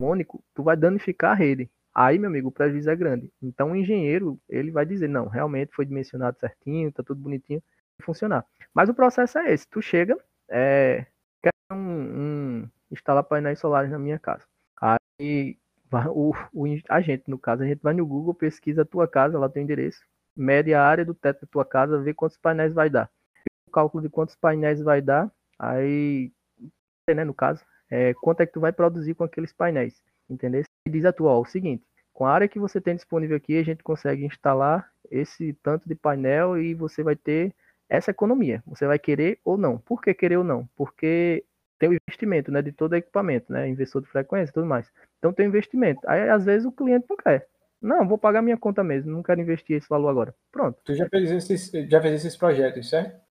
harmônico, 0.00 0.42
tu 0.54 0.62
vai 0.62 0.76
danificar 0.76 1.32
a 1.32 1.34
rede. 1.34 1.68
Aí, 1.94 2.18
meu 2.18 2.30
amigo, 2.30 2.48
o 2.48 2.52
prejuízo 2.52 2.90
é 2.90 2.96
grande. 2.96 3.32
Então, 3.42 3.72
o 3.72 3.76
engenheiro, 3.76 4.38
ele 4.48 4.70
vai 4.70 4.86
dizer, 4.86 5.08
não, 5.08 5.26
realmente 5.26 5.74
foi 5.74 5.84
dimensionado 5.84 6.38
certinho, 6.38 6.92
tá 6.92 7.02
tudo 7.02 7.20
bonitinho, 7.20 7.62
funcionar. 8.02 8.46
Mas 8.72 8.88
o 8.88 8.94
processo 8.94 9.38
é 9.38 9.52
esse, 9.52 9.66
tu 9.68 9.82
chega, 9.82 10.16
é, 10.48 11.06
quer 11.42 11.50
um, 11.72 11.76
um, 11.76 12.68
instalar 12.90 13.24
painéis 13.24 13.58
solares 13.58 13.90
na 13.90 13.98
minha 13.98 14.18
casa. 14.18 14.44
Aí, 14.80 15.58
o, 16.14 16.32
o, 16.52 16.66
a 16.88 17.00
gente, 17.00 17.28
no 17.28 17.38
caso, 17.38 17.64
a 17.64 17.66
gente 17.66 17.82
vai 17.82 17.94
no 17.94 18.06
Google, 18.06 18.32
pesquisa 18.32 18.82
a 18.82 18.86
tua 18.86 19.08
casa, 19.08 19.38
lá 19.38 19.48
tem 19.48 19.62
o 19.62 19.64
endereço, 19.64 20.00
mede 20.36 20.72
a 20.72 20.84
área 20.84 21.04
do 21.04 21.14
teto 21.14 21.40
da 21.40 21.48
tua 21.50 21.64
casa, 21.64 22.00
vê 22.00 22.14
quantos 22.14 22.36
painéis 22.36 22.72
vai 22.72 22.88
dar. 22.88 23.10
O 23.68 23.70
cálculo 23.70 24.02
de 24.02 24.08
quantos 24.08 24.34
painéis 24.34 24.80
vai 24.80 25.02
dar, 25.02 25.30
aí, 25.58 26.32
né, 27.14 27.22
no 27.22 27.34
caso, 27.34 27.62
é, 27.90 28.14
quanto 28.14 28.40
é 28.40 28.46
que 28.46 28.52
tu 28.54 28.60
vai 28.60 28.72
produzir 28.72 29.14
com 29.14 29.24
aqueles 29.24 29.52
painéis, 29.52 30.02
entendeu? 30.28 30.62
E 30.86 30.90
diz 30.90 31.04
a 31.04 31.12
tua, 31.12 31.32
ó, 31.32 31.40
o 31.42 31.44
seguinte, 31.44 31.84
com 32.14 32.24
a 32.24 32.32
área 32.32 32.48
que 32.48 32.58
você 32.58 32.80
tem 32.80 32.96
disponível 32.96 33.36
aqui, 33.36 33.58
a 33.58 33.62
gente 33.62 33.82
consegue 33.82 34.24
instalar 34.24 34.90
esse 35.10 35.52
tanto 35.62 35.86
de 35.86 35.94
painel 35.94 36.56
e 36.56 36.74
você 36.74 37.02
vai 37.02 37.14
ter 37.14 37.54
essa 37.88 38.10
economia. 38.10 38.62
Você 38.66 38.86
vai 38.86 38.98
querer 38.98 39.38
ou 39.44 39.56
não. 39.56 39.78
Por 39.78 40.02
que 40.02 40.12
querer 40.14 40.38
ou 40.38 40.44
não? 40.44 40.68
Porque 40.74 41.44
tem 41.78 41.90
o 41.90 41.94
investimento, 41.94 42.50
né, 42.50 42.60
de 42.60 42.72
todo 42.72 42.96
equipamento, 42.96 43.52
né, 43.52 43.68
investidor 43.68 44.02
de 44.02 44.08
frequência 44.08 44.50
e 44.50 44.54
tudo 44.54 44.66
mais. 44.66 44.90
Então 45.18 45.32
tem 45.32 45.46
o 45.46 45.50
investimento. 45.50 46.00
Aí 46.06 46.28
às 46.28 46.44
vezes 46.44 46.66
o 46.66 46.72
cliente 46.72 47.06
não 47.08 47.16
quer. 47.16 47.46
Não, 47.80 48.08
vou 48.08 48.18
pagar 48.18 48.42
minha 48.42 48.56
conta 48.56 48.82
mesmo, 48.82 49.12
não 49.12 49.22
quero 49.22 49.40
investir 49.40 49.76
esse 49.76 49.88
valor 49.88 50.08
agora. 50.08 50.34
Pronto. 50.50 50.80
Tu 50.84 50.94
já 50.94 51.08
fez 51.08 51.30
esses, 51.30 51.70
já 51.88 52.02
fez 52.02 52.14
esses 52.14 52.36
projetos, 52.36 52.90
certo? 52.90 53.27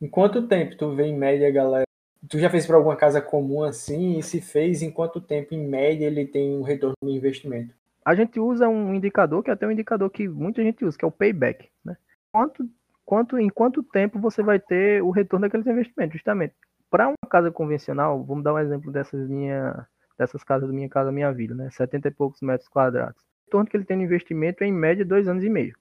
Em 0.00 0.08
quanto 0.08 0.48
tempo 0.48 0.76
tu 0.76 0.94
vê 0.94 1.04
em 1.04 1.16
média, 1.16 1.50
galera? 1.50 1.84
Tu 2.26 2.38
já 2.38 2.48
fez 2.48 2.66
para 2.66 2.76
alguma 2.76 2.96
casa 2.96 3.20
comum 3.20 3.62
assim? 3.62 4.18
E 4.18 4.22
se 4.22 4.40
fez, 4.40 4.80
em 4.80 4.90
quanto 4.90 5.20
tempo, 5.20 5.54
em 5.54 5.66
média, 5.66 6.06
ele 6.06 6.26
tem 6.26 6.56
um 6.56 6.62
retorno 6.62 6.96
de 7.02 7.10
investimento? 7.10 7.74
A 8.02 8.14
gente 8.14 8.40
usa 8.40 8.66
um 8.66 8.94
indicador, 8.94 9.42
que 9.42 9.50
é 9.50 9.52
até 9.52 9.66
um 9.66 9.70
indicador 9.70 10.08
que 10.08 10.26
muita 10.26 10.62
gente 10.62 10.86
usa, 10.86 10.96
que 10.96 11.04
é 11.04 11.08
o 11.08 11.12
payback. 11.12 11.68
Né? 11.84 11.98
Quanto, 12.32 12.66
quanto, 13.04 13.38
em 13.38 13.50
quanto 13.50 13.82
tempo 13.82 14.18
você 14.18 14.42
vai 14.42 14.58
ter 14.58 15.02
o 15.02 15.10
retorno 15.10 15.46
daqueles 15.46 15.66
investimentos, 15.66 16.14
justamente. 16.14 16.54
Para 16.90 17.08
uma 17.08 17.28
casa 17.28 17.50
convencional, 17.50 18.24
vamos 18.24 18.42
dar 18.42 18.54
um 18.54 18.58
exemplo 18.58 18.90
dessas 18.90 19.28
minha, 19.28 19.86
dessas 20.18 20.42
casas 20.42 20.66
da 20.66 20.74
minha 20.74 20.88
casa, 20.88 21.12
minha 21.12 21.30
vida, 21.30 21.54
né? 21.54 21.68
70 21.70 22.08
e 22.08 22.10
poucos 22.10 22.40
metros 22.40 22.68
quadrados. 22.70 23.20
O 23.22 23.44
retorno 23.46 23.70
que 23.70 23.76
ele 23.76 23.84
tem 23.84 23.98
no 23.98 24.02
investimento 24.02 24.64
é 24.64 24.66
em 24.66 24.72
média 24.72 25.04
dois 25.04 25.28
anos 25.28 25.44
e 25.44 25.50
meio. 25.50 25.76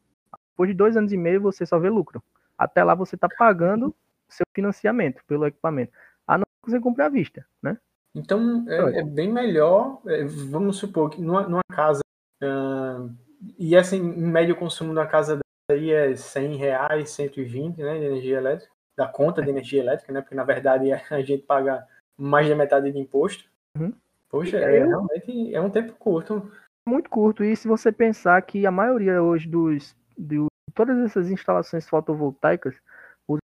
Depois 0.52 0.70
de 0.70 0.76
dois 0.76 0.98
anos 0.98 1.14
e 1.14 1.18
meio, 1.18 1.40
você 1.40 1.66
só 1.66 1.80
vê 1.80 1.90
lucro. 1.90 2.22
Até 2.58 2.84
lá 2.84 2.94
você 2.94 3.16
está 3.16 3.30
pagando 3.30 3.96
seu 4.30 4.46
financiamento 4.56 5.22
pelo 5.28 5.46
equipamento. 5.46 5.92
A 6.28 6.38
não 6.38 6.44
ser 6.44 6.66
que 6.66 6.72
você 6.72 6.80
compre 6.80 7.04
à 7.04 7.10
vista, 7.10 7.46
né? 7.62 7.78
Então 8.16 8.66
é, 8.68 9.00
é 9.00 9.04
bem 9.04 9.32
melhor, 9.32 10.02
é, 10.08 10.24
vamos 10.24 10.78
supor 10.78 11.10
que 11.10 11.22
numa, 11.22 11.48
numa 11.48 11.62
casa, 11.72 12.02
uh, 12.44 13.10
e 13.58 13.76
assim, 13.78 13.98
em 13.98 14.28
médio 14.28 14.56
consumo 14.56 14.94
da 14.94 15.06
casa 15.06 15.40
aí 15.72 15.92
é 15.92 16.16
100 16.16 16.56
reais, 16.56 17.12
120 17.12 17.78
né, 17.78 18.00
de 18.00 18.06
energia 18.06 18.38
elétrica 18.38 18.74
da 19.00 19.08
conta 19.08 19.42
de 19.42 19.50
energia 19.50 19.82
elétrica, 19.82 20.12
né? 20.12 20.22
Porque 20.22 20.36
na 20.36 20.44
verdade 20.44 20.92
a 21.10 21.22
gente 21.22 21.44
paga 21.44 21.88
mais 22.18 22.50
da 22.50 22.56
metade 22.56 22.92
de 22.92 23.00
imposto. 23.00 23.46
Uhum. 23.78 23.94
Poxa, 24.30 24.58
é, 24.58 24.84
realmente 24.86 25.56
é 25.56 25.62
um 25.62 25.70
tempo 25.70 25.94
curto. 25.94 26.52
Muito 26.88 27.10
curto. 27.10 27.44
E 27.44 27.56
se 27.56 27.68
você 27.68 27.92
pensar 27.92 28.42
que 28.42 28.66
a 28.66 28.72
maioria 28.72 29.24
hoje 29.24 29.48
dos 29.48 29.96
de 30.18 30.46
todas 30.76 31.00
essas 31.00 31.32
instalações 31.32 31.88
fotovoltaicas, 31.88 32.76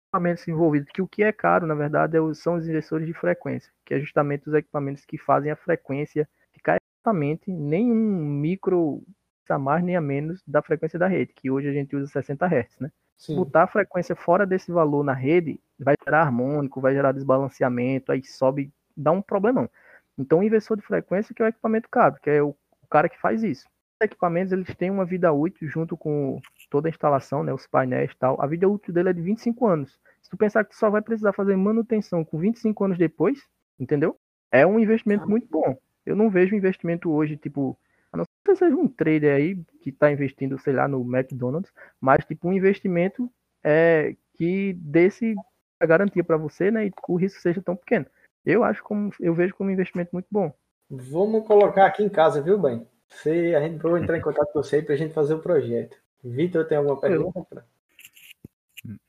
equipamentos 0.10 0.48
envolvidos, 0.48 0.90
que 0.92 1.02
o 1.02 1.08
que 1.08 1.24
é 1.24 1.32
caro, 1.32 1.68
na 1.68 1.76
verdade, 1.76 2.18
é 2.18 2.34
são 2.34 2.56
os 2.56 2.68
inversores 2.68 3.06
de 3.06 3.14
frequência, 3.14 3.72
que 3.86 3.94
é 3.94 4.00
justamente 4.00 4.48
os 4.48 4.54
equipamentos 4.54 5.06
que 5.06 5.18
fazem 5.18 5.52
a 5.52 5.56
frequência 5.56 6.28
ficar 6.52 6.78
exatamente 6.82 7.52
nenhum 7.52 7.96
micro 7.96 9.04
a 9.50 9.58
mais 9.58 9.84
nem 9.84 9.96
a 9.96 10.02
menos 10.02 10.44
da 10.46 10.62
frequência 10.62 11.00
da 11.00 11.08
rede, 11.08 11.34
que 11.34 11.50
hoje 11.50 11.68
a 11.68 11.74
gente 11.74 11.96
usa 11.96 12.06
60 12.06 12.46
Hz, 12.46 12.80
né? 12.80 12.92
Sim. 13.18 13.36
botar 13.36 13.64
a 13.64 13.68
frequência 13.68 14.16
fora 14.16 14.46
desse 14.46 14.72
valor 14.72 15.04
na 15.04 15.14
rede, 15.14 15.60
vai 15.78 15.96
gerar 16.06 16.22
harmônico, 16.22 16.80
vai 16.80 16.94
gerar 16.94 17.12
desbalanceamento, 17.12 18.12
aí 18.12 18.24
sobe, 18.24 18.72
dá 18.96 19.12
um 19.12 19.22
problemão. 19.22 19.70
Então, 20.18 20.40
o 20.40 20.44
inversor 20.44 20.78
de 20.78 20.84
frequência 20.84 21.34
que 21.34 21.42
é 21.42 21.46
o 21.46 21.50
equipamento 21.50 21.90
caro, 21.90 22.16
que 22.22 22.30
é 22.30 22.42
o, 22.42 22.50
o 22.50 22.88
cara 22.90 23.10
que 23.10 23.20
faz 23.20 23.44
isso. 23.44 23.66
Os 24.00 24.06
equipamentos 24.06 24.54
eles 24.54 24.74
têm 24.76 24.90
uma 24.90 25.04
vida 25.04 25.34
útil 25.34 25.68
junto 25.68 25.98
com 25.98 26.40
toda 26.70 26.88
a 26.88 26.92
instalação, 26.92 27.44
né, 27.44 27.54
os 27.54 27.68
painéis 27.68 28.12
e 28.12 28.18
tal. 28.18 28.42
A 28.42 28.48
vida 28.48 28.68
útil 28.68 28.94
dele 28.94 29.10
é 29.10 29.14
de 29.14 29.22
25 29.22 29.66
anos. 29.68 30.00
Se 30.22 30.30
tu 30.30 30.38
pensar 30.38 30.64
que 30.64 30.72
tu 30.72 30.76
só 30.76 30.90
vai 30.90 31.02
precisar 31.02 31.34
fazer 31.34 31.56
manutenção 31.56 32.24
com 32.24 32.38
25 32.38 32.84
anos 32.86 32.98
depois, 32.98 33.40
entendeu? 33.80 34.18
É 34.52 34.66
um 34.66 34.80
investimento 34.80 35.30
muito 35.30 35.48
bom. 35.50 35.78
Eu 36.06 36.16
não 36.16 36.30
vejo 36.30 36.56
investimento 36.56 37.12
hoje, 37.12 37.38
tipo, 37.38 37.78
a 38.12 38.18
não 38.18 38.24
ser 38.24 38.54
que 38.54 38.56
seja 38.56 38.76
um 38.76 38.88
trader 38.88 39.36
aí 39.36 39.56
que 39.82 39.90
está 39.90 40.12
investindo, 40.12 40.60
sei 40.60 40.74
lá, 40.74 40.88
no 40.88 41.02
McDonald's, 41.02 41.72
mas 42.00 42.26
tipo 42.26 42.48
um 42.48 42.54
investimento 42.54 43.32
é, 43.64 44.16
que 44.34 44.74
desse 44.74 45.36
a 45.80 45.86
garantia 45.86 46.24
para 46.24 46.38
você, 46.38 46.70
né, 46.70 46.88
e 46.88 46.92
o 47.08 47.16
risco 47.16 47.40
seja 47.40 47.62
tão 47.62 47.76
pequeno. 47.76 48.06
Eu 48.46 48.64
acho 48.64 48.84
como 48.84 49.12
eu 49.20 49.34
vejo 49.34 49.56
como 49.56 49.70
um 49.70 49.74
investimento 49.74 50.10
muito 50.12 50.28
bom. 50.30 50.54
Vamos 50.90 51.46
colocar 51.46 51.86
aqui 51.86 52.04
em 52.04 52.10
casa, 52.10 52.42
viu, 52.42 52.58
bem? 52.58 52.86
Se 53.08 53.56
a 53.56 53.62
gente 53.62 53.82
vai 53.82 54.02
entrar 54.02 54.18
em 54.18 54.22
contato 54.22 54.52
com 54.52 54.62
você 54.62 54.82
para 54.82 54.96
a 54.96 54.98
gente 54.98 55.14
fazer 55.14 55.34
o 55.34 55.40
projeto. 55.40 55.98
Vitor, 56.24 56.66
tem 56.66 56.78
alguma 56.78 57.00
pergunta? 57.00 57.46
Pra... 57.50 57.64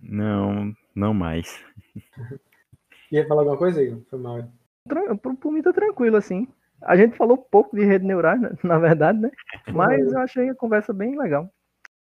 Não, 0.00 0.72
não 0.94 1.14
mais. 1.14 1.62
Ia 3.10 3.26
falar 3.26 3.42
alguma 3.42 3.56
coisa, 3.56 3.82
Igor? 3.82 4.02
Foi 4.08 4.18
mal. 4.18 4.48
Por, 5.20 5.36
por 5.36 5.52
mim 5.52 5.62
tá 5.62 5.72
tranquilo, 5.72 6.16
assim. 6.16 6.46
A 6.82 6.96
gente 6.96 7.16
falou 7.16 7.36
pouco 7.36 7.76
de 7.76 7.84
rede 7.84 8.06
neural, 8.06 8.38
né, 8.38 8.50
na 8.62 8.78
verdade, 8.78 9.18
né? 9.18 9.30
Mas 9.72 10.12
eu 10.12 10.18
achei 10.18 10.48
a 10.48 10.54
conversa 10.54 10.92
bem 10.92 11.18
legal. 11.18 11.52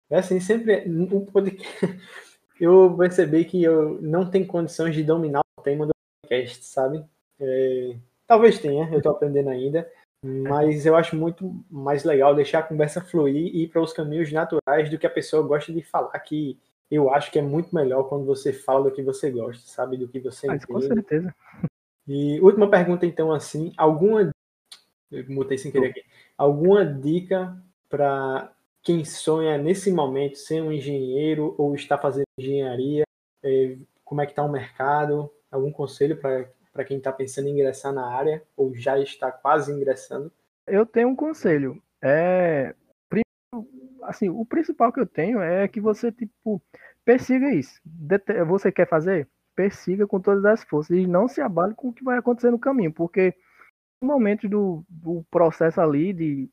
É 0.09 0.19
assim, 0.19 0.39
sempre 0.39 0.83
um 0.87 1.25
podcast. 1.25 1.69
Eu 2.59 2.93
percebi 2.97 3.45
que 3.45 3.63
eu 3.63 4.01
não 4.01 4.29
tenho 4.29 4.45
condições 4.45 4.93
de 4.93 5.01
dominar 5.01 5.39
o 5.57 5.61
tema 5.61 5.85
do 5.85 5.93
podcast, 6.21 6.65
sabe? 6.65 7.05
É... 7.39 7.95
Talvez 8.27 8.59
tenha, 8.59 8.89
eu 8.91 8.97
estou 8.97 9.13
aprendendo 9.13 9.49
ainda, 9.49 9.89
mas 10.23 10.85
eu 10.85 10.95
acho 10.95 11.15
muito 11.15 11.63
mais 11.69 12.03
legal 12.03 12.35
deixar 12.35 12.59
a 12.59 12.63
conversa 12.63 13.01
fluir 13.01 13.35
e 13.35 13.63
ir 13.63 13.67
para 13.69 13.81
os 13.81 13.93
caminhos 13.93 14.31
naturais 14.31 14.89
do 14.89 14.97
que 14.97 15.07
a 15.07 15.09
pessoa 15.09 15.47
gosta 15.47 15.71
de 15.71 15.81
falar, 15.81 16.17
que 16.19 16.59
eu 16.91 17.13
acho 17.13 17.31
que 17.31 17.39
é 17.39 17.41
muito 17.41 17.73
melhor 17.73 18.03
quando 18.03 18.25
você 18.25 18.51
fala 18.51 18.83
do 18.83 18.91
que 18.91 19.03
você 19.03 19.29
gosta, 19.29 19.67
sabe? 19.67 19.95
Do 19.95 20.07
que 20.07 20.19
você 20.19 20.47
mas, 20.47 20.65
Com 20.65 20.81
certeza. 20.81 21.33
E 22.07 22.39
última 22.41 22.69
pergunta, 22.69 23.05
então, 23.05 23.31
assim, 23.31 23.71
alguma 23.77 24.31
eu 25.11 25.25
mutei 25.29 25.57
sem 25.57 25.71
querer 25.71 25.89
aqui. 25.89 26.03
Alguma 26.37 26.85
dica 26.85 27.57
para 27.89 28.51
quem 28.81 29.03
sonha 29.03 29.57
nesse 29.57 29.91
momento 29.91 30.37
ser 30.37 30.61
um 30.61 30.71
engenheiro 30.71 31.55
ou 31.57 31.73
está 31.75 31.97
fazendo 31.97 32.25
engenharia? 32.37 33.03
É, 33.43 33.77
como 34.03 34.21
é 34.21 34.25
que 34.25 34.31
está 34.31 34.43
o 34.43 34.51
mercado? 34.51 35.31
Algum 35.51 35.71
conselho 35.71 36.17
para 36.17 36.49
quem 36.85 36.97
está 36.97 37.11
pensando 37.11 37.47
em 37.47 37.51
ingressar 37.51 37.93
na 37.93 38.07
área 38.07 38.43
ou 38.55 38.73
já 38.75 38.97
está 38.99 39.31
quase 39.31 39.71
ingressando? 39.71 40.31
Eu 40.67 40.85
tenho 40.85 41.09
um 41.09 41.15
conselho. 41.15 41.81
É, 42.01 42.73
assim, 44.03 44.29
o 44.29 44.45
principal 44.45 44.91
que 44.91 44.99
eu 44.99 45.05
tenho 45.05 45.39
é 45.41 45.67
que 45.67 45.79
você 45.79 46.11
tipo 46.11 46.61
persiga 47.05 47.53
isso. 47.53 47.79
Você 48.47 48.71
quer 48.71 48.87
fazer? 48.87 49.27
Persiga 49.55 50.07
com 50.07 50.19
todas 50.19 50.45
as 50.45 50.63
forças 50.63 50.97
e 50.97 51.07
não 51.07 51.27
se 51.27 51.41
abale 51.41 51.73
com 51.75 51.89
o 51.89 51.93
que 51.93 52.03
vai 52.03 52.17
acontecer 52.17 52.51
no 52.51 52.59
caminho, 52.59 52.91
porque 52.91 53.35
momentos 54.01 54.49
do, 54.49 54.85
do 54.87 55.25
processo 55.29 55.81
ali 55.81 56.13
de 56.13 56.49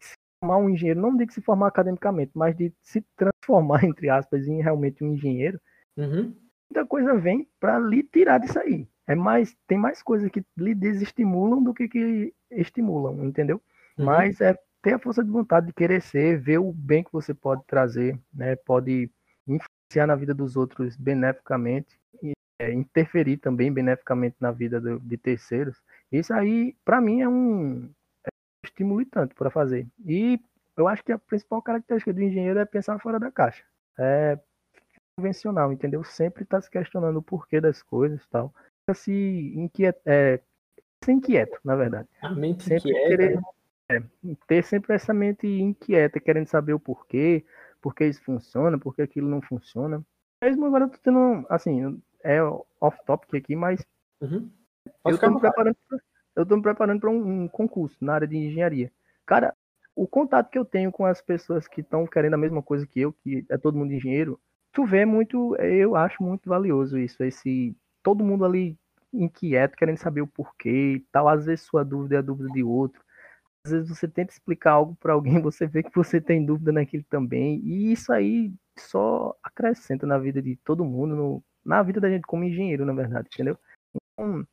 se 0.00 0.14
formar 0.40 0.58
um 0.58 0.70
engenheiro, 0.70 1.00
não 1.00 1.16
digo 1.16 1.32
se 1.32 1.42
formar 1.42 1.68
academicamente, 1.68 2.32
mas 2.34 2.56
de 2.56 2.72
se 2.82 3.04
transformar, 3.16 3.84
entre 3.84 4.08
aspas, 4.08 4.46
em 4.46 4.62
realmente 4.62 5.04
um 5.04 5.12
engenheiro, 5.12 5.60
uhum. 5.96 6.34
muita 6.70 6.86
coisa 6.86 7.14
vem 7.14 7.48
para 7.60 7.78
lhe 7.78 8.02
tirar 8.02 8.38
disso 8.38 8.58
aí. 8.58 8.88
É 9.06 9.14
mais, 9.14 9.56
tem 9.66 9.78
mais 9.78 10.02
coisas 10.02 10.30
que 10.30 10.44
lhe 10.56 10.74
desestimulam 10.74 11.62
do 11.62 11.72
que 11.72 11.88
que 11.88 12.34
estimulam, 12.50 13.24
entendeu? 13.24 13.60
Uhum. 13.96 14.04
Mas 14.04 14.40
é 14.40 14.58
ter 14.82 14.94
a 14.94 14.98
força 14.98 15.22
de 15.24 15.30
vontade 15.30 15.66
de 15.66 15.72
querer 15.72 16.00
ser, 16.02 16.38
ver 16.38 16.58
o 16.58 16.72
bem 16.72 17.02
que 17.04 17.12
você 17.12 17.32
pode 17.32 17.64
trazer, 17.66 18.18
né? 18.32 18.56
Pode 18.56 19.10
influenciar 19.46 20.06
na 20.06 20.16
vida 20.16 20.34
dos 20.34 20.56
outros 20.56 20.96
beneficamente 20.96 21.98
e 22.22 22.32
é, 22.60 22.72
interferir 22.72 23.36
também 23.38 23.72
beneficamente 23.72 24.36
na 24.40 24.50
vida 24.50 24.80
do, 24.80 24.98
de 25.00 25.16
terceiros. 25.16 25.80
Isso 26.10 26.32
aí, 26.32 26.76
para 26.84 27.00
mim, 27.00 27.20
é 27.20 27.28
um, 27.28 27.90
é 28.24 28.28
um 28.28 28.64
estímulo 28.66 29.04
tanto 29.06 29.34
para 29.34 29.50
fazer. 29.50 29.86
E 30.04 30.40
eu 30.76 30.86
acho 30.88 31.02
que 31.02 31.12
a 31.12 31.18
principal 31.18 31.62
característica 31.62 32.12
do 32.12 32.22
engenheiro 32.22 32.58
é 32.58 32.64
pensar 32.64 32.98
fora 32.98 33.18
da 33.18 33.30
caixa. 33.30 33.64
É 33.98 34.38
convencional, 35.16 35.72
entendeu? 35.72 36.04
Sempre 36.04 36.42
está 36.42 36.60
se 36.60 36.70
questionando 36.70 37.16
o 37.16 37.22
porquê 37.22 37.60
das 37.60 37.82
coisas 37.82 38.22
e 38.22 38.28
tal. 38.28 38.54
Se 38.94 39.52
inquieta, 39.56 40.00
é, 40.06 40.40
se 41.02 41.12
inquieto, 41.12 41.58
na 41.64 41.74
verdade. 41.74 42.08
A 42.22 42.30
mente 42.30 42.62
sempre 42.62 42.90
inquieta. 42.90 43.08
Querer, 43.08 43.40
é, 43.88 44.02
ter 44.46 44.62
sempre 44.62 44.94
essa 44.94 45.12
mente 45.12 45.46
inquieta, 45.46 46.20
querendo 46.20 46.46
saber 46.46 46.72
o 46.72 46.80
porquê, 46.80 47.44
por 47.80 47.94
que 47.94 48.04
isso 48.04 48.22
funciona, 48.22 48.78
por 48.78 48.94
que 48.94 49.02
aquilo 49.02 49.28
não 49.28 49.42
funciona. 49.42 50.04
Mesmo 50.42 50.66
agora 50.66 50.84
eu 50.84 50.90
tô 50.90 50.98
tendo, 50.98 51.44
assim, 51.48 52.00
é 52.22 52.40
off-topic 52.80 53.34
aqui, 53.34 53.56
mas 53.56 53.84
uhum. 54.20 54.50
Eu 55.04 55.14
estou 55.14 55.30
me 55.30 55.40
preparando, 55.40 55.76
eu 56.34 56.42
estou 56.42 56.56
me 56.56 56.62
preparando 56.62 57.00
para 57.00 57.10
um, 57.10 57.44
um, 57.44 57.48
concurso 57.48 57.96
na 58.04 58.14
área 58.14 58.26
de 58.26 58.36
engenharia. 58.36 58.92
Cara, 59.24 59.54
o 59.94 60.06
contato 60.06 60.50
que 60.50 60.58
eu 60.58 60.64
tenho 60.64 60.92
com 60.92 61.04
as 61.04 61.20
pessoas 61.20 61.66
que 61.66 61.80
estão 61.80 62.06
querendo 62.06 62.34
a 62.34 62.38
mesma 62.38 62.62
coisa 62.62 62.86
que 62.86 63.00
eu, 63.00 63.12
que 63.12 63.44
é 63.48 63.56
todo 63.56 63.76
mundo 63.76 63.92
engenheiro, 63.92 64.38
tu 64.72 64.84
vê 64.84 65.04
muito, 65.04 65.56
eu 65.56 65.96
acho 65.96 66.22
muito 66.22 66.48
valioso 66.48 66.98
isso, 66.98 67.22
esse 67.22 67.74
todo 68.06 68.24
mundo 68.24 68.44
ali 68.44 68.78
inquieto, 69.12 69.76
querendo 69.76 69.98
saber 69.98 70.20
o 70.20 70.28
porquê 70.28 70.94
e 70.94 71.00
tal. 71.10 71.28
Às 71.28 71.44
vezes 71.46 71.66
sua 71.66 71.84
dúvida 71.84 72.14
é 72.14 72.18
a 72.18 72.22
dúvida 72.22 72.48
de 72.52 72.62
outro. 72.62 73.02
Às 73.64 73.72
vezes 73.72 73.88
você 73.88 74.06
tenta 74.06 74.32
explicar 74.32 74.72
algo 74.74 74.94
para 74.94 75.12
alguém, 75.12 75.40
você 75.42 75.66
vê 75.66 75.82
que 75.82 75.92
você 75.92 76.20
tem 76.20 76.46
dúvida 76.46 76.70
naquilo 76.70 77.02
também. 77.10 77.60
E 77.64 77.90
isso 77.92 78.12
aí 78.12 78.52
só 78.78 79.36
acrescenta 79.42 80.06
na 80.06 80.18
vida 80.18 80.40
de 80.40 80.54
todo 80.58 80.84
mundo, 80.84 81.16
no, 81.16 81.44
na 81.64 81.82
vida 81.82 82.00
da 82.00 82.08
gente 82.08 82.22
como 82.22 82.44
engenheiro, 82.44 82.84
na 82.86 82.92
verdade, 82.92 83.28
entendeu? 83.32 83.58
Então, 84.14 84.46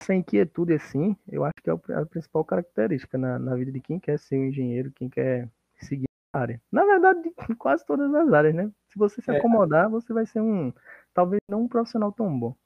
essa 0.00 0.12
inquietude 0.12 0.74
assim, 0.74 1.16
eu 1.30 1.44
acho 1.44 1.54
que 1.62 1.70
é 1.70 1.72
a 1.94 2.06
principal 2.06 2.44
característica 2.44 3.16
na, 3.16 3.38
na 3.38 3.54
vida 3.54 3.70
de 3.70 3.80
quem 3.80 4.00
quer 4.00 4.18
ser 4.18 4.38
um 4.38 4.46
engenheiro, 4.46 4.90
quem 4.92 5.08
quer 5.08 5.48
seguir 5.76 6.06
a 6.32 6.40
área. 6.40 6.60
Na 6.72 6.84
verdade, 6.84 7.22
de 7.22 7.32
quase 7.56 7.86
todas 7.86 8.12
as 8.12 8.32
áreas, 8.32 8.54
né? 8.56 8.72
Se 8.88 8.98
você 8.98 9.22
se 9.22 9.30
É. 9.30 9.38
acomodar, 9.38 9.88
você 9.88 10.12
vai 10.12 10.26
ser 10.26 10.40
um, 10.40 10.72
talvez 11.14 11.40
não 11.48 11.62
um 11.62 11.68
profissional 11.68 12.10
tão 12.10 12.36
bom. 12.36 12.56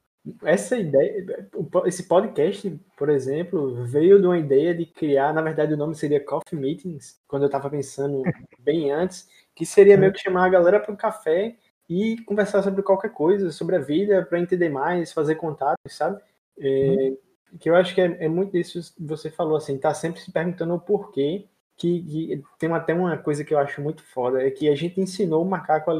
Essa 0.42 0.76
ideia, 0.76 1.24
esse 1.84 2.08
podcast, 2.08 2.80
por 2.96 3.08
exemplo, 3.08 3.84
veio 3.84 4.20
de 4.20 4.26
uma 4.26 4.38
ideia 4.38 4.74
de 4.74 4.84
criar, 4.84 5.32
na 5.32 5.40
verdade 5.40 5.74
o 5.74 5.76
nome 5.76 5.94
seria 5.94 6.24
Coffee 6.24 6.58
Meetings, 6.58 7.20
quando 7.28 7.42
eu 7.42 7.46
estava 7.46 7.70
pensando 7.70 8.22
bem 8.58 8.90
antes, 8.90 9.28
que 9.54 9.64
seria 9.64 9.96
meio 9.96 10.12
que 10.12 10.18
chamar 10.18 10.46
a 10.46 10.48
galera 10.48 10.80
para 10.80 10.92
um 10.92 10.96
café 10.96 11.56
e 11.88 12.16
conversar 12.24 12.62
sobre 12.62 12.82
qualquer 12.82 13.10
coisa, 13.10 13.52
sobre 13.52 13.76
a 13.76 13.80
vida, 13.80 14.24
para 14.24 14.40
entender 14.40 14.68
mais, 14.68 15.12
fazer 15.12 15.36
contatos, 15.36 15.94
sabe? 15.94 16.20
É, 16.58 17.12
que 17.60 17.70
eu 17.70 17.76
acho 17.76 17.94
que 17.94 18.00
é, 18.00 18.24
é 18.24 18.28
muito 18.28 18.56
isso 18.56 18.94
que 18.94 19.04
você 19.04 19.30
falou, 19.30 19.56
assim, 19.56 19.78
tá 19.78 19.94
sempre 19.94 20.20
se 20.20 20.32
perguntando 20.32 20.74
o 20.74 20.80
porquê, 20.80 21.46
que, 21.76 22.02
que 22.02 22.42
tem 22.58 22.72
até 22.72 22.94
uma 22.94 23.16
coisa 23.18 23.44
que 23.44 23.54
eu 23.54 23.58
acho 23.58 23.80
muito 23.80 24.02
foda, 24.02 24.42
é 24.42 24.50
que 24.50 24.68
a 24.68 24.74
gente 24.74 25.00
ensinou 25.00 25.42
o 25.42 25.48
macaco 25.48 25.90
a 25.90 25.94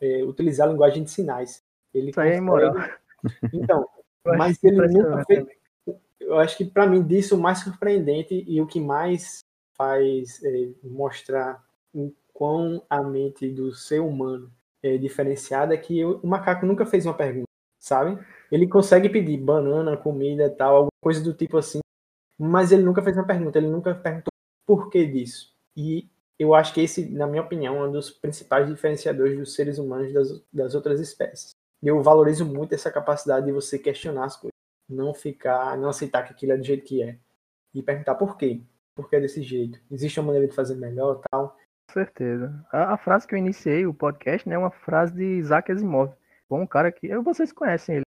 é, 0.00 0.22
utilizar 0.22 0.68
a 0.68 0.70
linguagem 0.70 1.02
de 1.02 1.10
sinais. 1.10 1.62
Ele 1.92 2.10
Isso 2.10 2.20
aí 2.20 2.32
é 2.32 2.36
imoral. 2.36 2.74
Então, 3.52 3.86
Eu 4.24 4.32
acho 4.32 4.38
mas 4.38 4.64
ele 4.64 4.88
nunca 4.88 5.24
fez. 5.26 5.46
Eu 6.20 6.38
acho 6.38 6.56
que 6.56 6.64
para 6.64 6.86
mim 6.86 7.02
disso 7.02 7.36
o 7.36 7.40
mais 7.40 7.60
surpreendente 7.60 8.44
e 8.46 8.60
o 8.60 8.66
que 8.66 8.80
mais 8.80 9.40
faz 9.76 10.42
é, 10.44 10.70
mostrar 10.84 11.62
o 11.94 12.12
quão 12.32 12.82
a 12.88 13.02
mente 13.02 13.50
do 13.50 13.72
ser 13.74 14.00
humano 14.00 14.50
é 14.82 14.96
diferenciada 14.98 15.74
é 15.74 15.78
que 15.78 16.04
o 16.04 16.20
o 16.22 16.26
macaco 16.26 16.66
nunca 16.66 16.86
fez 16.86 17.06
uma 17.06 17.14
pergunta, 17.16 17.48
sabe? 17.80 18.18
Ele 18.50 18.68
consegue 18.68 19.08
pedir 19.08 19.38
banana, 19.38 19.96
comida, 19.96 20.50
tal, 20.50 20.76
alguma 20.76 20.90
coisa 21.02 21.22
do 21.22 21.34
tipo 21.34 21.58
assim, 21.58 21.80
mas 22.38 22.72
ele 22.72 22.82
nunca 22.82 23.02
fez 23.02 23.16
uma 23.16 23.26
pergunta, 23.26 23.58
ele 23.58 23.68
nunca 23.68 23.94
perguntou 23.94 24.32
por 24.66 24.90
que 24.90 25.06
disso. 25.06 25.54
E 25.76 26.08
eu 26.38 26.54
acho 26.54 26.74
que 26.74 26.80
esse, 26.80 27.08
na 27.10 27.26
minha 27.26 27.42
opinião, 27.42 27.76
é 27.78 27.88
um 27.88 27.92
dos 27.92 28.10
principais 28.10 28.68
diferenciadores 28.68 29.38
dos 29.38 29.54
seres 29.54 29.78
humanos 29.78 30.12
das, 30.12 30.44
das 30.52 30.74
outras 30.74 31.00
espécies. 31.00 31.51
E 31.82 31.88
eu 31.88 32.02
valorizo 32.02 32.44
muito 32.46 32.74
essa 32.74 32.90
capacidade 32.90 33.46
de 33.46 33.52
você 33.52 33.78
questionar 33.78 34.26
as 34.26 34.36
coisas, 34.36 34.52
não 34.88 35.12
ficar, 35.12 35.76
não 35.76 35.88
aceitar 35.88 36.22
que 36.22 36.32
aquilo 36.32 36.52
é 36.52 36.56
do 36.56 36.64
jeito 36.64 36.84
que 36.84 37.02
é 37.02 37.18
e 37.74 37.82
perguntar 37.82 38.14
por 38.14 38.36
quê, 38.36 38.62
por 38.94 39.08
que 39.08 39.16
é 39.16 39.20
desse 39.20 39.42
jeito. 39.42 39.80
Existe 39.90 40.20
uma 40.20 40.26
maneira 40.26 40.46
de 40.46 40.54
fazer 40.54 40.76
melhor, 40.76 41.20
tal. 41.30 41.56
Com 41.88 41.92
certeza. 41.94 42.64
A, 42.70 42.94
a 42.94 42.96
frase 42.96 43.26
que 43.26 43.34
eu 43.34 43.38
iniciei 43.38 43.86
o 43.86 43.94
podcast 43.94 44.48
né, 44.48 44.54
é 44.54 44.58
uma 44.58 44.70
frase 44.70 45.14
de 45.14 45.24
Isaac 45.24 45.72
Asimov. 45.72 46.14
Um 46.50 46.66
cara 46.66 46.92
que. 46.92 47.16
Vocês 47.18 47.50
conhecem 47.50 47.96
ele. 47.96 48.04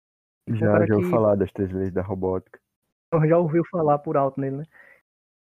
Um 0.48 0.56
Já, 0.56 0.84
já 0.84 0.94
ouvi 0.94 1.04
que 1.04 1.10
falar 1.10 1.36
das 1.36 1.52
três 1.52 1.72
leis 1.72 1.92
da 1.92 2.02
robótica. 2.02 2.58
já 3.26 3.38
ouviu 3.38 3.64
falar 3.70 3.98
por 4.00 4.16
alto 4.16 4.40
nele, 4.40 4.56
né? 4.56 4.64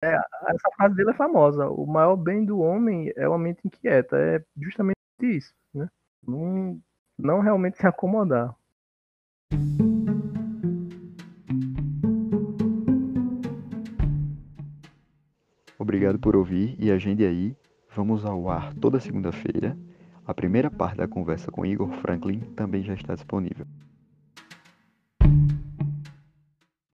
É, 0.03 0.15
essa 0.15 0.69
frase 0.75 0.95
dele 0.95 1.11
é 1.11 1.15
famosa. 1.15 1.67
O 1.69 1.85
maior 1.85 2.15
bem 2.15 2.45
do 2.45 2.59
homem 2.59 3.11
é 3.15 3.27
uma 3.27 3.37
mente 3.37 3.61
inquieta. 3.65 4.17
É 4.17 4.43
justamente 4.55 4.97
isso, 5.21 5.53
né? 5.73 5.87
Não, 6.27 6.79
não 7.21 7.39
realmente 7.39 7.77
se 7.77 7.87
acomodar. 7.87 8.55
Obrigado 15.77 16.19
por 16.19 16.35
ouvir 16.35 16.75
e 16.79 16.91
agende 16.91 17.25
aí. 17.25 17.55
Vamos 17.95 18.23
ao 18.25 18.49
ar 18.49 18.73
toda 18.75 18.99
segunda-feira. 18.99 19.77
A 20.25 20.33
primeira 20.33 20.69
parte 20.69 20.97
da 20.97 21.07
conversa 21.07 21.51
com 21.51 21.65
Igor 21.65 21.91
Franklin 22.01 22.39
também 22.55 22.83
já 22.83 22.93
está 22.93 23.15
disponível. 23.15 23.65